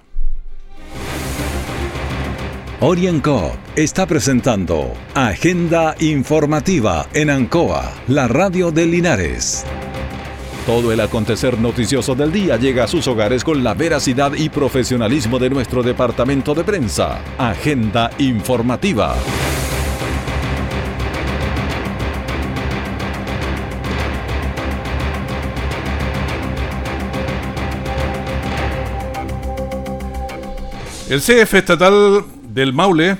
Orienco 2.79 3.57
está 3.75 4.07
presentando 4.07 4.93
Agenda 5.13 5.97
Informativa 5.99 7.05
en 7.13 7.29
Ancoa, 7.29 7.91
la 8.07 8.29
radio 8.29 8.71
de 8.71 8.85
Linares. 8.85 9.65
Todo 10.65 10.93
el 10.93 11.01
acontecer 11.01 11.59
noticioso 11.59 12.15
del 12.15 12.31
día 12.31 12.55
llega 12.55 12.85
a 12.85 12.87
sus 12.87 13.05
hogares 13.09 13.43
con 13.43 13.65
la 13.65 13.73
veracidad 13.73 14.31
y 14.33 14.47
profesionalismo 14.47 15.39
de 15.39 15.49
nuestro 15.49 15.83
departamento 15.83 16.55
de 16.55 16.63
prensa. 16.63 17.21
Agenda 17.37 18.11
Informativa. 18.17 19.13
El 31.13 31.21
CF 31.21 31.53
estatal 31.53 32.25
del 32.41 32.73
Maule 32.73 33.17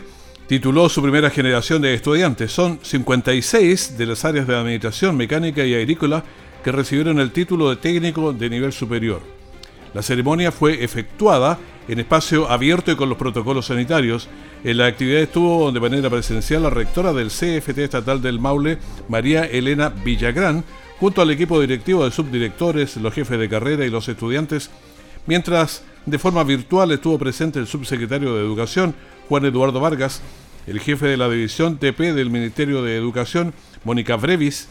tituló 0.47 0.89
su 0.89 0.99
primera 0.99 1.29
generación 1.29 1.79
de 1.79 1.93
estudiantes. 1.93 2.51
Son 2.51 2.79
56 2.81 3.99
de 3.99 4.05
las 4.07 4.25
áreas 4.25 4.47
de 4.47 4.55
administración 4.55 5.15
mecánica 5.15 5.63
y 5.63 5.75
agrícola 5.75 6.23
que 6.63 6.71
recibieron 6.71 7.19
el 7.19 7.29
título 7.29 7.69
de 7.69 7.75
técnico 7.75 8.33
de 8.33 8.49
nivel 8.49 8.73
superior. 8.73 9.21
La 9.93 10.01
ceremonia 10.01 10.51
fue 10.51 10.83
efectuada 10.83 11.59
en 11.87 11.99
espacio 11.99 12.49
abierto 12.49 12.91
y 12.91 12.95
con 12.95 13.09
los 13.09 13.17
protocolos 13.19 13.67
sanitarios. 13.67 14.27
En 14.63 14.77
la 14.77 14.87
actividad 14.87 15.21
estuvo 15.21 15.71
de 15.71 15.79
manera 15.79 16.09
presencial 16.09 16.63
la 16.63 16.71
rectora 16.71 17.13
del 17.13 17.27
CFT 17.27 17.77
estatal 17.77 18.23
del 18.23 18.39
Maule, 18.39 18.79
María 19.07 19.45
Elena 19.45 19.89
Villagrán, 19.89 20.63
junto 20.99 21.21
al 21.21 21.29
equipo 21.29 21.61
directivo 21.61 22.05
de 22.05 22.09
subdirectores, 22.09 22.97
los 22.97 23.13
jefes 23.13 23.37
de 23.37 23.49
carrera 23.49 23.85
y 23.85 23.91
los 23.91 24.09
estudiantes, 24.09 24.71
mientras 25.25 25.83
de 26.05 26.19
forma 26.19 26.43
virtual 26.43 26.91
estuvo 26.91 27.17
presente 27.17 27.59
el 27.59 27.67
subsecretario 27.67 28.35
de 28.35 28.41
Educación, 28.41 28.93
Juan 29.29 29.45
Eduardo 29.45 29.79
Vargas, 29.79 30.21
el 30.67 30.79
jefe 30.79 31.07
de 31.07 31.17
la 31.17 31.29
división 31.29 31.77
TP 31.77 32.13
del 32.13 32.29
Ministerio 32.29 32.83
de 32.83 32.95
Educación, 32.97 33.53
Mónica 33.83 34.15
Brevis, 34.15 34.67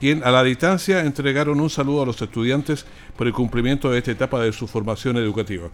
quien 0.00 0.24
a 0.24 0.30
la 0.30 0.42
distancia 0.42 1.00
entregaron 1.00 1.60
un 1.60 1.70
saludo 1.70 2.02
a 2.02 2.06
los 2.06 2.20
estudiantes 2.20 2.86
por 3.16 3.26
el 3.26 3.32
cumplimiento 3.34 3.90
de 3.90 3.98
esta 3.98 4.12
etapa 4.12 4.40
de 4.40 4.52
su 4.52 4.66
formación 4.66 5.16
educativa. 5.18 5.68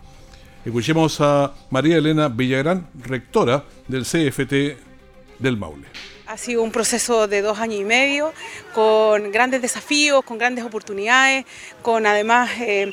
Escuchemos 0.64 1.20
a 1.20 1.54
María 1.70 1.96
Elena 1.96 2.28
Villagrán, 2.28 2.88
rectora 3.04 3.64
del 3.86 4.02
CFT 4.02 5.38
del 5.38 5.56
Maule. 5.56 5.86
Ha 6.28 6.36
sido 6.36 6.62
un 6.62 6.72
proceso 6.72 7.28
de 7.28 7.40
dos 7.40 7.60
años 7.60 7.80
y 7.80 7.84
medio, 7.84 8.32
con 8.74 9.30
grandes 9.30 9.62
desafíos, 9.62 10.24
con 10.24 10.38
grandes 10.38 10.64
oportunidades, 10.64 11.44
con 11.82 12.04
además 12.04 12.50
eh, 12.58 12.92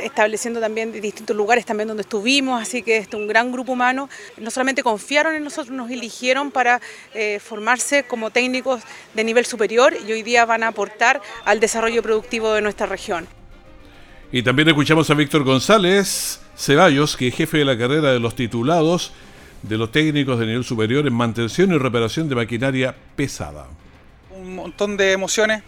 estableciendo 0.00 0.60
también 0.60 0.92
distintos 0.92 1.36
lugares 1.36 1.66
también 1.66 1.88
donde 1.88 2.02
estuvimos, 2.02 2.62
así 2.62 2.82
que 2.82 2.98
este 2.98 3.16
un 3.16 3.26
gran 3.26 3.50
grupo 3.50 3.72
humano. 3.72 4.08
No 4.38 4.50
solamente 4.52 4.84
confiaron 4.84 5.34
en 5.34 5.42
nosotros, 5.42 5.76
nos 5.76 5.90
eligieron 5.90 6.52
para 6.52 6.80
eh, 7.14 7.40
formarse 7.40 8.04
como 8.04 8.30
técnicos 8.30 8.82
de 9.14 9.24
nivel 9.24 9.44
superior 9.44 9.94
y 10.06 10.12
hoy 10.12 10.22
día 10.22 10.44
van 10.44 10.62
a 10.62 10.68
aportar 10.68 11.20
al 11.44 11.58
desarrollo 11.58 12.00
productivo 12.00 12.52
de 12.52 12.62
nuestra 12.62 12.86
región. 12.86 13.26
Y 14.30 14.44
también 14.44 14.68
escuchamos 14.68 15.10
a 15.10 15.14
Víctor 15.14 15.42
González 15.42 16.40
Ceballos, 16.56 17.16
que 17.16 17.26
es 17.26 17.34
jefe 17.34 17.58
de 17.58 17.64
la 17.64 17.76
carrera 17.76 18.12
de 18.12 18.20
los 18.20 18.36
titulados 18.36 19.12
de 19.62 19.78
los 19.78 19.92
técnicos 19.92 20.38
de 20.38 20.46
nivel 20.46 20.64
superior 20.64 21.06
en 21.06 21.14
mantención 21.14 21.72
y 21.72 21.78
reparación 21.78 22.28
de 22.28 22.34
maquinaria 22.34 22.94
pesada. 23.16 23.66
Un 24.30 24.54
montón 24.54 24.96
de 24.96 25.12
emociones 25.12 25.62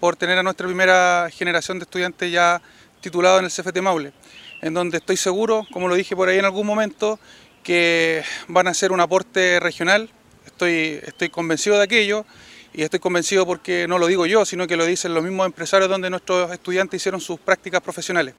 por 0.00 0.16
tener 0.16 0.38
a 0.38 0.42
nuestra 0.42 0.66
primera 0.66 1.28
generación 1.30 1.78
de 1.78 1.84
estudiantes 1.84 2.30
ya 2.30 2.60
titulados 3.00 3.40
en 3.40 3.46
el 3.46 3.50
CFT 3.50 3.80
Maule, 3.80 4.12
en 4.60 4.74
donde 4.74 4.98
estoy 4.98 5.16
seguro, 5.16 5.66
como 5.72 5.88
lo 5.88 5.94
dije 5.94 6.14
por 6.16 6.28
ahí 6.28 6.38
en 6.38 6.44
algún 6.44 6.66
momento, 6.66 7.18
que 7.62 8.22
van 8.48 8.68
a 8.68 8.74
ser 8.74 8.92
un 8.92 9.00
aporte 9.00 9.60
regional. 9.60 10.10
Estoy, 10.46 11.00
estoy 11.04 11.28
convencido 11.28 11.76
de 11.76 11.84
aquello 11.84 12.24
y 12.72 12.82
estoy 12.82 13.00
convencido 13.00 13.46
porque 13.46 13.86
no 13.88 13.98
lo 13.98 14.06
digo 14.06 14.26
yo, 14.26 14.44
sino 14.44 14.66
que 14.66 14.76
lo 14.76 14.86
dicen 14.86 15.14
los 15.14 15.22
mismos 15.22 15.46
empresarios 15.46 15.90
donde 15.90 16.10
nuestros 16.10 16.50
estudiantes 16.52 17.00
hicieron 17.00 17.20
sus 17.20 17.38
prácticas 17.38 17.80
profesionales. 17.80 18.34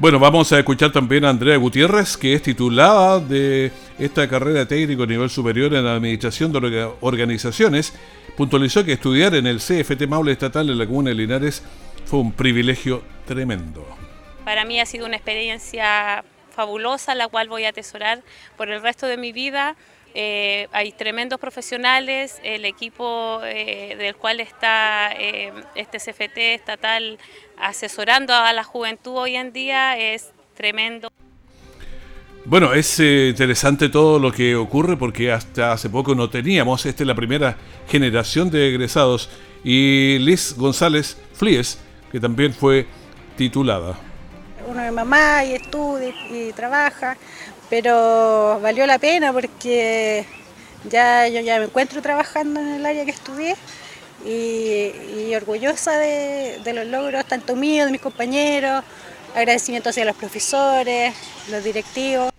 Bueno, 0.00 0.18
vamos 0.18 0.50
a 0.50 0.58
escuchar 0.58 0.92
también 0.92 1.26
a 1.26 1.28
Andrea 1.28 1.58
Gutiérrez, 1.58 2.16
que 2.16 2.32
es 2.32 2.40
titulada 2.40 3.20
de 3.20 3.70
esta 3.98 4.26
carrera 4.26 4.66
técnico 4.66 5.02
a 5.02 5.06
nivel 5.06 5.28
superior 5.28 5.74
en 5.74 5.84
la 5.84 5.92
Administración 5.92 6.50
de 6.50 6.90
Organizaciones. 7.02 7.92
Puntualizó 8.34 8.82
que 8.82 8.94
estudiar 8.94 9.34
en 9.34 9.46
el 9.46 9.58
CFT 9.58 10.06
Maule 10.08 10.32
Estatal 10.32 10.70
en 10.70 10.78
la 10.78 10.86
Comuna 10.86 11.10
de 11.10 11.16
Linares 11.16 11.62
fue 12.06 12.20
un 12.20 12.32
privilegio 12.32 13.02
tremendo. 13.26 13.86
Para 14.42 14.64
mí 14.64 14.80
ha 14.80 14.86
sido 14.86 15.04
una 15.04 15.16
experiencia 15.16 16.24
fabulosa, 16.50 17.14
la 17.14 17.28
cual 17.28 17.50
voy 17.50 17.64
a 17.64 17.68
atesorar 17.68 18.22
por 18.56 18.70
el 18.70 18.80
resto 18.80 19.06
de 19.06 19.18
mi 19.18 19.32
vida. 19.32 19.76
Eh, 20.14 20.68
hay 20.72 20.92
tremendos 20.92 21.38
profesionales, 21.38 22.40
el 22.42 22.64
equipo 22.64 23.40
eh, 23.44 23.94
del 23.96 24.16
cual 24.16 24.40
está 24.40 25.12
eh, 25.12 25.52
este 25.76 25.98
CFT 25.98 26.38
estatal 26.54 27.18
asesorando 27.56 28.34
a 28.34 28.52
la 28.52 28.64
juventud 28.64 29.16
hoy 29.16 29.36
en 29.36 29.52
día 29.52 29.96
es 29.96 30.32
tremendo. 30.56 31.10
Bueno, 32.44 32.72
es 32.72 32.98
interesante 32.98 33.88
todo 33.88 34.18
lo 34.18 34.32
que 34.32 34.56
ocurre 34.56 34.96
porque 34.96 35.30
hasta 35.30 35.72
hace 35.72 35.88
poco 35.90 36.14
no 36.14 36.30
teníamos, 36.30 36.86
esta 36.86 37.02
es 37.02 37.06
la 37.06 37.14
primera 37.14 37.56
generación 37.86 38.50
de 38.50 38.70
egresados 38.70 39.28
y 39.62 40.18
Liz 40.18 40.54
González 40.56 41.18
Flies, 41.34 41.78
que 42.10 42.18
también 42.18 42.52
fue 42.52 42.86
titulada. 43.36 43.96
Uno 44.66 44.82
es 44.82 44.92
mamá 44.92 45.44
y 45.44 45.54
estudia 45.54 46.12
y 46.30 46.52
trabaja, 46.52 47.16
pero 47.70 48.58
valió 48.60 48.86
la 48.86 48.98
pena 48.98 49.32
porque 49.32 50.26
ya 50.90 51.28
yo 51.28 51.40
ya 51.40 51.58
me 51.58 51.66
encuentro 51.66 52.02
trabajando 52.02 52.60
en 52.60 52.68
el 52.74 52.84
área 52.84 53.04
que 53.04 53.12
estudié 53.12 53.54
y, 54.26 55.34
orgullosa 55.34 55.96
de, 55.96 56.72
los 56.74 56.86
logros 56.86 57.24
tanto 57.24 57.56
míos, 57.56 57.86
de 57.86 57.92
mis 57.92 58.00
compañeros, 58.00 58.84
agradecimiento 59.34 59.90
hacia 59.90 60.04
los 60.04 60.16
profesores, 60.16 61.14
los 61.50 61.62
directivos. 61.64 62.30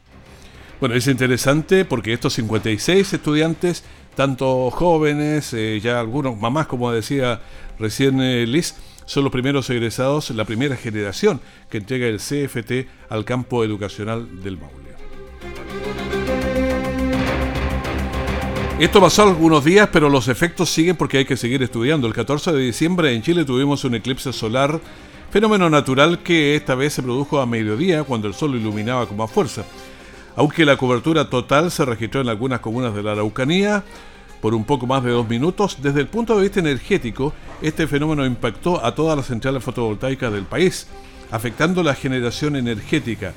Bueno, 0.80 0.96
es 0.96 1.08
interesante 1.08 1.86
porque 1.86 2.14
estos 2.14 2.34
56 2.34 3.14
estudiantes, 3.14 3.84
tanto 4.16 4.70
jóvenes, 4.70 5.54
eh, 5.54 5.80
ya 5.82 6.00
algunos 6.00 6.38
mamás, 6.38 6.68
como 6.68 6.92
decía 6.92 7.40
recién 7.80 8.22
eh, 8.22 8.46
Liz, 8.46 8.76
son 9.06 9.24
los 9.24 9.32
primeros 9.32 9.70
egresados, 9.70 10.30
la 10.32 10.46
primera 10.46 10.76
generación 10.76 11.42
que 11.70 11.78
entrega 11.78 12.08
el 12.08 12.18
CFT 12.18 12.88
al 13.10 13.26
campo 13.26 13.64
educacional 13.64 14.44
del 14.44 14.58
Maule. 14.58 14.91
Esto 18.82 19.00
pasó 19.00 19.22
algunos 19.22 19.64
días, 19.64 19.90
pero 19.94 20.10
los 20.10 20.28
efectos 20.28 20.68
siguen 20.72 20.96
porque 20.96 21.20
hay 21.20 21.26
que 21.26 21.38
seguir 21.38 21.62
estudiando. 21.62 22.08
El 22.08 22.16
14 22.16 22.52
de 22.52 22.64
diciembre 22.64 23.14
en 23.14 23.22
Chile 23.22 23.46
tuvimos 23.46 23.84
un 23.84 23.94
eclipse 23.94 24.34
solar, 24.34 24.82
fenómeno 25.30 25.70
natural 25.70 26.24
que 26.24 26.56
esta 26.56 26.74
vez 26.74 26.94
se 26.94 27.04
produjo 27.04 27.40
a 27.40 27.46
mediodía 27.46 28.04
cuando 28.04 28.28
el 28.28 28.34
sol 28.34 28.56
iluminaba 28.56 29.06
con 29.06 29.18
más 29.18 29.30
fuerza. 29.30 29.66
Aunque 30.36 30.66
la 30.66 30.78
cobertura 30.78 31.30
total 31.30 31.70
se 31.70 31.86
registró 31.86 32.22
en 32.22 32.30
algunas 32.30 32.60
comunas 32.60 32.96
de 32.96 33.04
la 33.04 33.12
Araucanía 33.12 33.84
por 34.42 34.56
un 34.56 34.66
poco 34.66 34.88
más 34.88 35.04
de 35.04 35.12
dos 35.12 35.30
minutos, 35.30 35.78
desde 35.80 36.00
el 36.02 36.08
punto 36.08 36.36
de 36.36 36.42
vista 36.42 36.60
energético, 36.60 37.36
este 37.62 37.86
fenómeno 37.86 38.26
impactó 38.26 38.84
a 38.84 38.96
todas 38.96 39.16
las 39.16 39.28
centrales 39.28 39.64
fotovoltaicas 39.64 40.34
del 40.34 40.46
país, 40.46 40.88
afectando 41.30 41.84
la 41.84 41.94
generación 41.94 42.56
energética. 42.56 43.36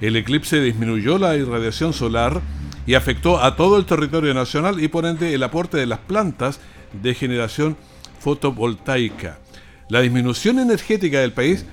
El 0.00 0.16
eclipse 0.16 0.62
disminuyó 0.62 1.18
la 1.18 1.36
irradiación 1.36 1.92
solar, 1.92 2.40
y 2.88 2.94
afectó 2.94 3.38
a 3.38 3.54
todo 3.54 3.76
el 3.76 3.84
territorio 3.84 4.32
nacional 4.32 4.82
y 4.82 4.88
por 4.88 5.04
ende 5.04 5.34
el 5.34 5.42
aporte 5.42 5.76
de 5.76 5.84
las 5.84 5.98
plantas 5.98 6.58
de 7.02 7.12
generación 7.12 7.76
fotovoltaica. 8.18 9.38
La 9.90 10.00
disminución 10.00 10.58
energética 10.58 11.20
del 11.20 11.34
país 11.34 11.66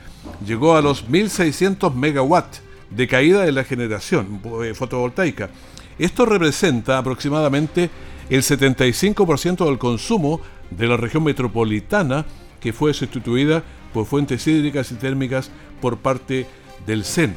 llegó 0.45 0.75
a 0.75 0.81
los 0.81 1.07
1.600 1.07 1.93
megawatts 1.93 2.61
de 2.89 3.07
caída 3.07 3.45
de 3.45 3.53
la 3.53 3.63
generación 3.63 4.41
eh, 4.61 4.73
fotovoltaica. 4.73 5.49
Esto 5.97 6.25
representa 6.25 6.97
aproximadamente 6.97 7.89
el 8.29 8.41
75% 8.41 9.65
del 9.65 9.77
consumo 9.77 10.41
de 10.69 10.85
la 10.85 10.97
región 10.97 11.23
metropolitana 11.23 12.25
que 12.59 12.73
fue 12.73 12.93
sustituida 12.93 13.63
por 13.93 14.05
fuentes 14.05 14.45
hídricas 14.47 14.91
y 14.91 14.95
térmicas 14.95 15.49
por 15.79 15.95
parte 15.97 16.45
del 16.85 17.05
CEN. 17.05 17.33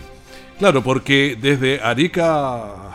Claro, 0.59 0.83
porque 0.83 1.39
desde 1.41 1.81
Arica 1.81 2.89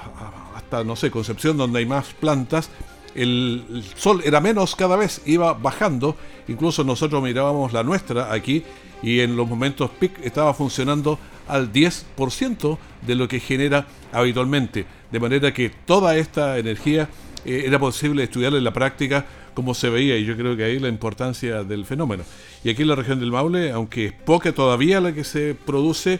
no 0.81 0.95
sé, 0.95 1.11
Concepción, 1.11 1.57
donde 1.57 1.79
hay 1.79 1.85
más 1.85 2.13
plantas, 2.13 2.69
el, 3.15 3.83
sol 3.95 4.21
era 4.23 4.41
menos 4.41 4.75
cada 4.75 4.95
vez, 4.95 5.21
iba 5.25 5.53
bajando. 5.53 6.15
Incluso 6.47 6.83
nosotros 6.83 7.21
mirábamos 7.21 7.73
la 7.73 7.83
nuestra 7.83 8.31
aquí 8.31 8.63
y 9.01 9.19
en 9.19 9.35
los 9.35 9.47
momentos 9.47 9.91
peak 9.91 10.19
estaba 10.23 10.53
funcionando 10.53 11.19
al 11.47 11.71
10% 11.71 12.77
de 13.05 13.15
lo 13.15 13.27
que 13.27 13.39
genera 13.39 13.85
habitualmente. 14.11 14.85
De 15.11 15.19
manera 15.19 15.53
que 15.53 15.69
toda 15.69 16.17
esta 16.17 16.57
energía 16.57 17.09
eh, 17.45 17.63
era 17.65 17.79
posible 17.79 18.23
estudiarla 18.23 18.57
en 18.57 18.63
la 18.63 18.73
práctica 18.73 19.25
como 19.53 19.73
se 19.73 19.89
veía 19.89 20.17
y 20.17 20.25
yo 20.25 20.35
creo 20.35 20.57
que 20.57 20.63
ahí 20.63 20.79
la 20.79 20.87
importancia 20.87 21.63
del 21.63 21.85
fenómeno. 21.85 22.23
Y 22.63 22.69
aquí 22.69 22.81
en 22.81 22.87
la 22.87 22.95
región 22.95 23.19
del 23.19 23.31
Maule, 23.31 23.71
aunque 23.71 24.05
es 24.05 24.13
poca 24.13 24.51
todavía 24.51 24.99
la 24.99 25.13
que 25.13 25.23
se 25.23 25.53
produce, 25.53 26.19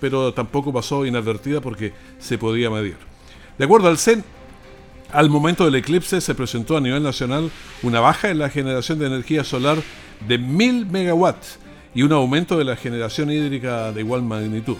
pero 0.00 0.34
tampoco 0.34 0.72
pasó 0.72 1.06
inadvertida 1.06 1.60
porque 1.60 1.92
se 2.18 2.38
podía 2.38 2.70
medir. 2.70 3.11
De 3.58 3.64
acuerdo 3.64 3.88
al 3.88 3.98
CEN, 3.98 4.24
al 5.12 5.28
momento 5.28 5.64
del 5.64 5.74
eclipse 5.74 6.20
se 6.20 6.34
presentó 6.34 6.76
a 6.76 6.80
nivel 6.80 7.02
nacional 7.02 7.50
una 7.82 8.00
baja 8.00 8.30
en 8.30 8.38
la 8.38 8.48
generación 8.48 8.98
de 8.98 9.06
energía 9.06 9.44
solar 9.44 9.78
de 10.26 10.38
1000 10.38 10.86
megawatts 10.86 11.58
y 11.94 12.02
un 12.02 12.12
aumento 12.12 12.56
de 12.56 12.64
la 12.64 12.76
generación 12.76 13.30
hídrica 13.30 13.92
de 13.92 14.00
igual 14.00 14.22
magnitud. 14.22 14.76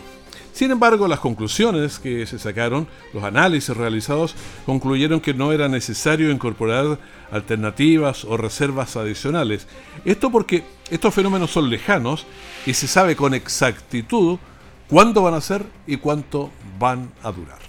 Sin 0.53 0.71
embargo, 0.71 1.09
las 1.09 1.21
conclusiones 1.21 1.99
que 1.99 2.27
se 2.27 2.39
sacaron, 2.39 2.87
los 3.15 3.25
análisis 3.25 3.75
realizados, 3.75 4.35
concluyeron 4.67 5.21
que 5.21 5.33
no 5.33 5.51
era 5.53 5.67
necesario 5.69 6.31
incorporar 6.31 6.99
alternativas 7.31 8.25
o 8.25 8.37
reservas 8.37 8.97
adicionales. 8.97 9.67
Esto 10.05 10.31
porque 10.31 10.65
estos 10.91 11.15
fenómenos 11.15 11.51
son 11.51 11.71
lejanos 11.71 12.27
y 12.67 12.75
se 12.75 12.87
sabe 12.87 13.17
con 13.17 13.33
exactitud 13.33 14.39
cuándo 14.89 15.23
van 15.23 15.35
a 15.35 15.41
ser 15.41 15.65
y 15.87 15.97
cuánto 15.97 16.51
van 16.79 17.11
a 17.23 17.33
durar. 17.33 17.62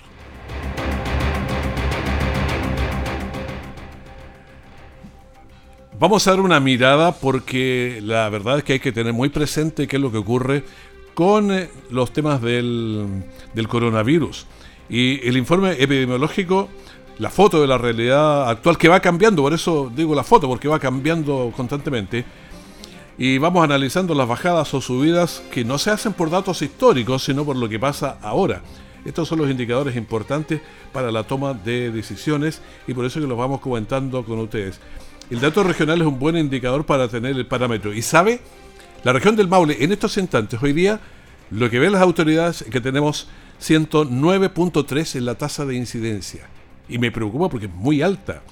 Vamos 5.99 6.27
a 6.27 6.31
dar 6.31 6.39
una 6.39 6.59
mirada 6.59 7.11
porque 7.11 7.99
la 8.01 8.27
verdad 8.29 8.57
es 8.57 8.63
que 8.63 8.73
hay 8.73 8.79
que 8.79 8.91
tener 8.91 9.13
muy 9.13 9.29
presente 9.29 9.87
qué 9.87 9.97
es 9.97 10.01
lo 10.01 10.11
que 10.11 10.17
ocurre 10.17 10.63
con 11.13 11.51
eh, 11.51 11.69
los 11.91 12.11
temas 12.11 12.41
del, 12.41 13.23
coronavirus. 13.69 14.47
Y 14.89 15.25
el 15.27 15.37
informe 15.37 15.73
epidemiológico, 15.73 16.67
la 17.19 17.29
foto 17.29 17.61
de 17.61 17.67
la 17.67 17.77
realidad 17.77 18.49
actual 18.49 18.77
que 18.77 18.89
va 18.89 18.99
cambiando, 18.99 19.43
por 19.43 19.53
eso 19.53 19.91
digo 19.95 20.15
la 20.15 20.23
foto, 20.23 20.47
porque 20.47 20.67
va 20.67 20.79
cambiando 20.79 21.53
constantemente. 21.55 22.25
Y 23.17 23.37
vamos 23.37 23.63
analizando 23.63 24.15
las 24.15 24.27
bajadas 24.27 24.73
o 24.73 24.81
subidas 24.81 25.43
que 25.51 25.63
no 25.63 25.77
se 25.77 25.91
hacen 25.91 26.13
por 26.13 26.31
datos 26.31 26.63
históricos, 26.63 27.23
sino 27.23 27.45
por 27.45 27.55
lo 27.55 27.69
que 27.69 27.79
pasa 27.79 28.17
ahora. 28.23 28.63
Estos 29.05 29.27
son 29.27 29.39
los 29.39 29.49
indicadores 29.49 29.95
importantes 29.95 30.59
para 30.91 31.11
la 31.11 31.23
toma 31.23 31.53
de 31.53 31.91
decisiones 31.91 32.61
y 32.87 32.93
por 32.93 33.05
eso 33.05 33.19
que 33.19 33.27
los 33.27 33.37
vamos 33.37 33.59
comentando 33.59 34.23
con 34.25 34.39
ustedes. 34.39 34.79
El 35.33 35.39
dato 35.39 35.63
regional 35.63 35.99
es 35.99 36.05
un 36.05 36.19
buen 36.19 36.37
indicador 36.37 36.85
para 36.85 37.07
tener 37.07 37.35
el 37.35 37.47
parámetro. 37.47 37.91
Y 37.91 38.03
sabe, 38.03 38.39
la 39.03 39.13
región 39.13 39.35
del 39.35 39.47
Maule, 39.47 39.83
en 39.83 39.91
estos 39.91 40.15
instantes, 40.17 40.61
hoy 40.61 40.73
día, 40.73 40.99
lo 41.49 41.71
que 41.71 41.79
ven 41.79 41.91
las 41.91 42.03
autoridades 42.03 42.61
es 42.61 42.69
que 42.69 42.79
tenemos 42.79 43.27
109.3 43.59 45.15
en 45.15 45.25
la 45.25 45.33
tasa 45.33 45.65
de 45.65 45.73
incidencia. 45.73 46.47
Y 46.87 46.99
me 46.99 47.11
preocupa 47.11 47.49
porque 47.49 47.65
es 47.65 47.73
muy 47.73 48.03
alta. 48.03 48.43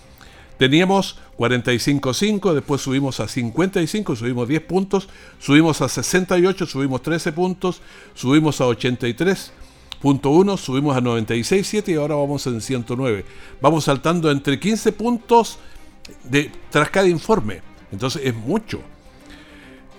Teníamos 0.58 1.20
45.5, 1.38 2.52
después 2.52 2.82
subimos 2.82 3.20
a 3.20 3.28
55, 3.28 4.16
subimos 4.16 4.48
10 4.48 4.62
puntos, 4.64 5.08
subimos 5.38 5.84
a 5.84 5.88
68, 5.88 6.66
subimos 6.66 7.04
13 7.04 7.32
puntos, 7.32 7.84
subimos 8.16 8.60
a 8.60 8.66
83.1, 8.66 10.58
subimos 10.58 10.98
a 10.98 11.00
96.7 11.00 11.90
y 11.90 11.94
ahora 11.94 12.16
vamos 12.16 12.48
en 12.48 12.60
109. 12.60 13.24
Vamos 13.62 13.84
saltando 13.84 14.32
entre 14.32 14.60
15 14.60 14.94
puntos 14.94 15.60
de, 16.24 16.52
tras 16.70 16.90
cada 16.90 17.08
informe. 17.08 17.62
Entonces 17.92 18.22
es 18.26 18.36
mucho. 18.36 18.82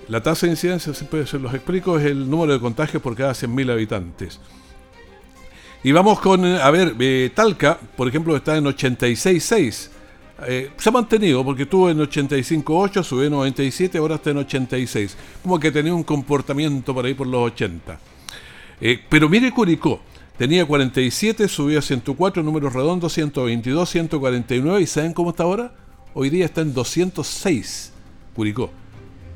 La 0.09 0.23
tasa 0.23 0.47
de 0.47 0.53
incidencia, 0.53 0.93
siempre 0.95 1.27
se 1.27 1.38
los 1.38 1.55
explico, 1.55 1.99
es 1.99 2.07
el 2.07 2.29
número 2.29 2.53
de 2.53 2.61
contagios 2.61 3.03
por 3.03 3.15
cada 3.15 3.33
100.000 3.33 3.73
habitantes. 3.73 4.41
Y 5.85 5.93
vamos 5.93 6.21
con, 6.21 6.45
a 6.45 6.71
ver, 6.71 6.95
eh, 6.99 7.31
Talca, 7.35 7.79
por 7.97 8.09
ejemplo, 8.09 8.37
está 8.37 8.57
en 8.57 8.65
86.6. 8.65 9.91
Eh, 10.47 10.71
se 10.77 10.88
ha 10.88 10.93
mantenido 10.93 11.45
porque 11.45 11.65
estuvo 11.65 11.91
en 11.91 11.99
85.8, 11.99 13.03
subió 13.03 13.25
en 13.25 13.33
97, 13.33 13.99
ahora 13.99 14.17
está 14.17 14.31
en 14.31 14.38
86. 14.38 15.17
Como 15.43 15.59
que 15.59 15.71
tenía 15.71 15.95
un 15.95 16.03
comportamiento 16.03 16.95
por 16.95 17.05
ahí 17.05 17.15
por 17.15 17.27
los 17.27 17.53
80. 17.53 17.99
Eh, 18.81 19.01
pero 19.09 19.29
mire 19.29 19.53
Curicó, 19.53 20.01
tenía 20.37 20.67
47, 20.67 21.47
subió 21.49 21.79
a 21.79 21.83
104, 21.83 22.43
números 22.43 22.73
redondos, 22.73 23.12
122, 23.12 23.88
149. 23.88 24.81
¿Y 24.81 24.87
saben 24.87 25.12
cómo 25.12 25.31
está 25.31 25.45
ahora? 25.45 25.73
Hoy 26.14 26.31
día 26.31 26.44
está 26.44 26.61
en 26.61 26.75
206 26.75 27.92
Curicó. 28.35 28.70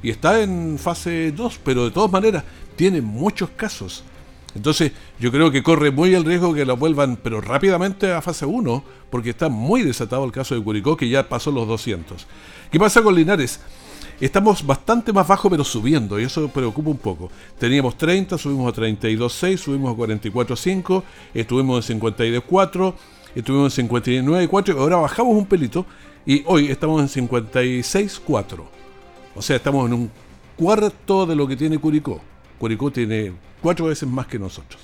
Y 0.02 0.10
está 0.10 0.42
en 0.42 0.78
fase 0.78 1.32
2, 1.32 1.60
pero 1.64 1.84
de 1.84 1.90
todas 1.90 2.10
maneras 2.10 2.44
tiene 2.76 3.00
muchos 3.00 3.50
casos. 3.50 4.04
Entonces, 4.54 4.92
yo 5.18 5.30
creo 5.30 5.50
que 5.50 5.62
corre 5.62 5.90
muy 5.90 6.14
el 6.14 6.24
riesgo 6.24 6.54
que 6.54 6.64
la 6.64 6.74
vuelvan, 6.74 7.18
pero 7.22 7.40
rápidamente 7.40 8.12
a 8.12 8.22
fase 8.22 8.46
1, 8.46 8.84
porque 9.10 9.30
está 9.30 9.48
muy 9.48 9.82
desatado 9.82 10.24
el 10.24 10.32
caso 10.32 10.54
de 10.54 10.62
Curicó, 10.62 10.96
que 10.96 11.08
ya 11.08 11.28
pasó 11.28 11.50
los 11.50 11.68
200. 11.68 12.26
¿Qué 12.70 12.78
pasa 12.78 13.02
con 13.02 13.14
Linares? 13.14 13.60
Estamos 14.18 14.64
bastante 14.64 15.12
más 15.12 15.28
bajo, 15.28 15.50
pero 15.50 15.62
subiendo, 15.62 16.18
y 16.18 16.24
eso 16.24 16.48
preocupa 16.48 16.88
un 16.88 16.96
poco. 16.96 17.30
Teníamos 17.58 17.98
30, 17.98 18.38
subimos 18.38 18.72
a 18.72 18.80
32,6, 18.80 19.58
subimos 19.58 19.92
a 19.92 19.98
44,5, 19.98 21.02
estuvimos 21.34 21.90
en 21.90 22.00
52,4, 22.00 22.94
estuvimos 23.34 23.78
en 23.78 23.88
59,4, 23.88 24.74
y 24.74 24.78
ahora 24.78 24.96
bajamos 24.96 25.36
un 25.36 25.44
pelito, 25.44 25.84
y 26.26 26.42
hoy 26.46 26.70
estamos 26.70 27.16
en 27.16 27.28
56,4. 27.28 28.64
O 29.36 29.42
sea, 29.42 29.56
estamos 29.56 29.86
en 29.86 29.92
un 29.92 30.10
cuarto 30.56 31.24
de 31.24 31.36
lo 31.36 31.46
que 31.46 31.56
tiene 31.56 31.78
Curicó. 31.78 32.20
Curicó 32.58 32.90
tiene 32.90 33.32
cuatro 33.62 33.86
veces 33.86 34.08
más 34.08 34.26
que 34.26 34.38
nosotros. 34.38 34.80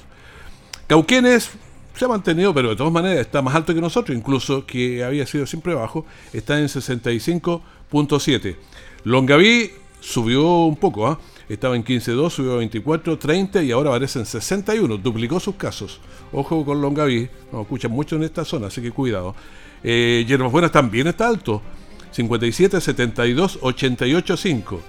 Cauquenes 0.86 1.50
se 1.94 2.04
ha 2.04 2.08
mantenido, 2.08 2.54
pero 2.54 2.70
de 2.70 2.76
todas 2.76 2.92
maneras 2.92 3.18
está 3.18 3.42
más 3.42 3.54
alto 3.54 3.74
que 3.74 3.80
nosotros, 3.80 4.16
incluso 4.16 4.64
que 4.64 5.02
había 5.04 5.26
sido 5.26 5.46
siempre 5.46 5.74
bajo, 5.74 6.06
está 6.32 6.58
en 6.58 6.66
65.7. 6.66 8.56
Longaví 9.04 9.72
subió 10.00 10.64
un 10.64 10.76
poco, 10.76 11.06
¿ah? 11.06 11.18
estaba 11.48 11.76
en 11.76 11.84
15.2, 11.84 12.30
subió 12.30 12.52
a 12.54 12.56
24, 12.58 13.18
30 13.18 13.62
y 13.62 13.72
ahora 13.72 13.90
aparece 13.90 14.20
en 14.20 14.26
61, 14.26 14.96
duplicó 14.98 15.40
sus 15.40 15.56
casos. 15.56 16.00
Ojo 16.32 16.64
con 16.64 16.80
Longaví, 16.80 17.28
nos 17.50 17.62
escuchan 17.62 17.90
mucho 17.90 18.16
en 18.16 18.22
esta 18.22 18.44
zona, 18.44 18.68
así 18.68 18.80
que 18.80 18.90
cuidado. 18.90 19.34
Eh, 19.84 20.24
Yerbas 20.26 20.52
Buenas 20.52 20.72
también 20.72 21.06
está 21.08 21.28
alto, 21.28 21.62
57, 22.12 22.80
72, 22.80 23.58
88, 23.62 24.36
5. 24.36 24.80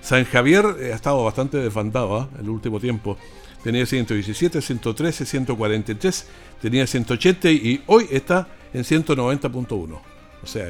San 0.00 0.24
Javier 0.24 0.64
eh, 0.80 0.92
ha 0.92 0.96
estado 0.96 1.24
bastante 1.24 1.58
desfandado 1.58 2.20
¿ah? 2.20 2.28
el 2.40 2.48
último 2.48 2.80
tiempo. 2.80 3.16
Tenía 3.62 3.84
117, 3.84 4.62
113, 4.62 5.26
143, 5.26 6.26
tenía 6.62 6.86
180 6.86 7.50
y 7.50 7.82
hoy 7.86 8.06
está 8.10 8.48
en 8.72 8.82
190.1. 8.82 10.00
O 10.42 10.46
sea, 10.46 10.68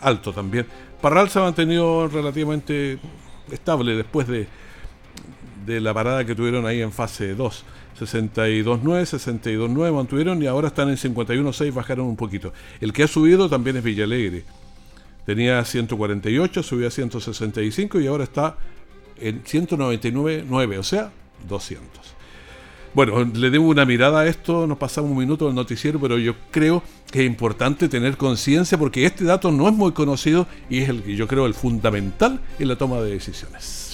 alto 0.00 0.32
también. 0.32 0.66
Parral 1.00 1.30
se 1.30 1.38
ha 1.38 1.42
mantenido 1.42 2.06
relativamente 2.08 2.98
estable 3.50 3.96
después 3.96 4.28
de, 4.28 4.46
de 5.64 5.80
la 5.80 5.94
parada 5.94 6.24
que 6.26 6.34
tuvieron 6.34 6.66
ahí 6.66 6.82
en 6.82 6.92
fase 6.92 7.34
2. 7.34 7.64
62.9, 7.98 8.80
62.9 8.82 9.92
mantuvieron 9.92 10.42
y 10.42 10.46
ahora 10.46 10.68
están 10.68 10.88
en 10.88 10.96
51.6, 10.96 11.72
bajaron 11.72 12.06
un 12.06 12.16
poquito. 12.16 12.52
El 12.80 12.92
que 12.92 13.02
ha 13.02 13.08
subido 13.08 13.48
también 13.48 13.76
es 13.76 13.84
Villalegre. 13.84 14.44
Tenía 15.26 15.64
148, 15.64 16.62
subió 16.62 16.88
a 16.88 16.90
165 16.90 18.00
y 18.00 18.06
ahora 18.06 18.24
está 18.24 18.56
en 19.20 19.44
199.9, 19.44 20.78
o 20.78 20.82
sea, 20.82 21.10
200. 21.48 22.18
Bueno, 22.94 23.22
le 23.24 23.50
debo 23.50 23.68
una 23.68 23.84
mirada 23.84 24.20
a 24.20 24.26
esto, 24.26 24.66
nos 24.66 24.78
pasamos 24.78 25.10
un 25.10 25.18
minuto 25.18 25.46
del 25.46 25.54
noticiero, 25.54 26.00
pero 26.00 26.18
yo 26.18 26.34
creo 26.50 26.82
que 27.10 27.20
es 27.20 27.26
importante 27.26 27.88
tener 27.88 28.16
conciencia 28.16 28.78
porque 28.78 29.04
este 29.04 29.24
dato 29.24 29.52
no 29.52 29.68
es 29.68 29.74
muy 29.74 29.92
conocido 29.92 30.46
y 30.70 30.80
es 30.80 30.88
el 30.88 31.02
que 31.02 31.14
yo 31.14 31.28
creo 31.28 31.46
el 31.46 31.54
fundamental 31.54 32.40
en 32.58 32.68
la 32.68 32.76
toma 32.76 33.00
de 33.00 33.10
decisiones. 33.10 33.87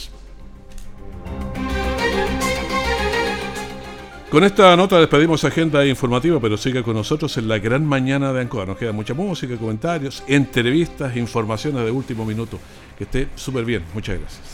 Con 4.34 4.42
esta 4.42 4.76
nota 4.76 4.98
despedimos 4.98 5.44
agenda 5.44 5.86
informativa, 5.86 6.40
pero 6.40 6.56
sigue 6.56 6.82
con 6.82 6.96
nosotros 6.96 7.36
en 7.36 7.46
la 7.46 7.60
gran 7.60 7.86
mañana 7.86 8.32
de 8.32 8.40
Ancoa. 8.40 8.66
Nos 8.66 8.76
queda 8.76 8.90
mucha 8.90 9.14
música, 9.14 9.56
comentarios, 9.56 10.24
entrevistas, 10.26 11.16
informaciones 11.16 11.84
de 11.84 11.92
último 11.92 12.24
minuto. 12.24 12.58
Que 12.98 13.04
esté 13.04 13.28
súper 13.36 13.64
bien. 13.64 13.84
Muchas 13.94 14.18
gracias. 14.18 14.53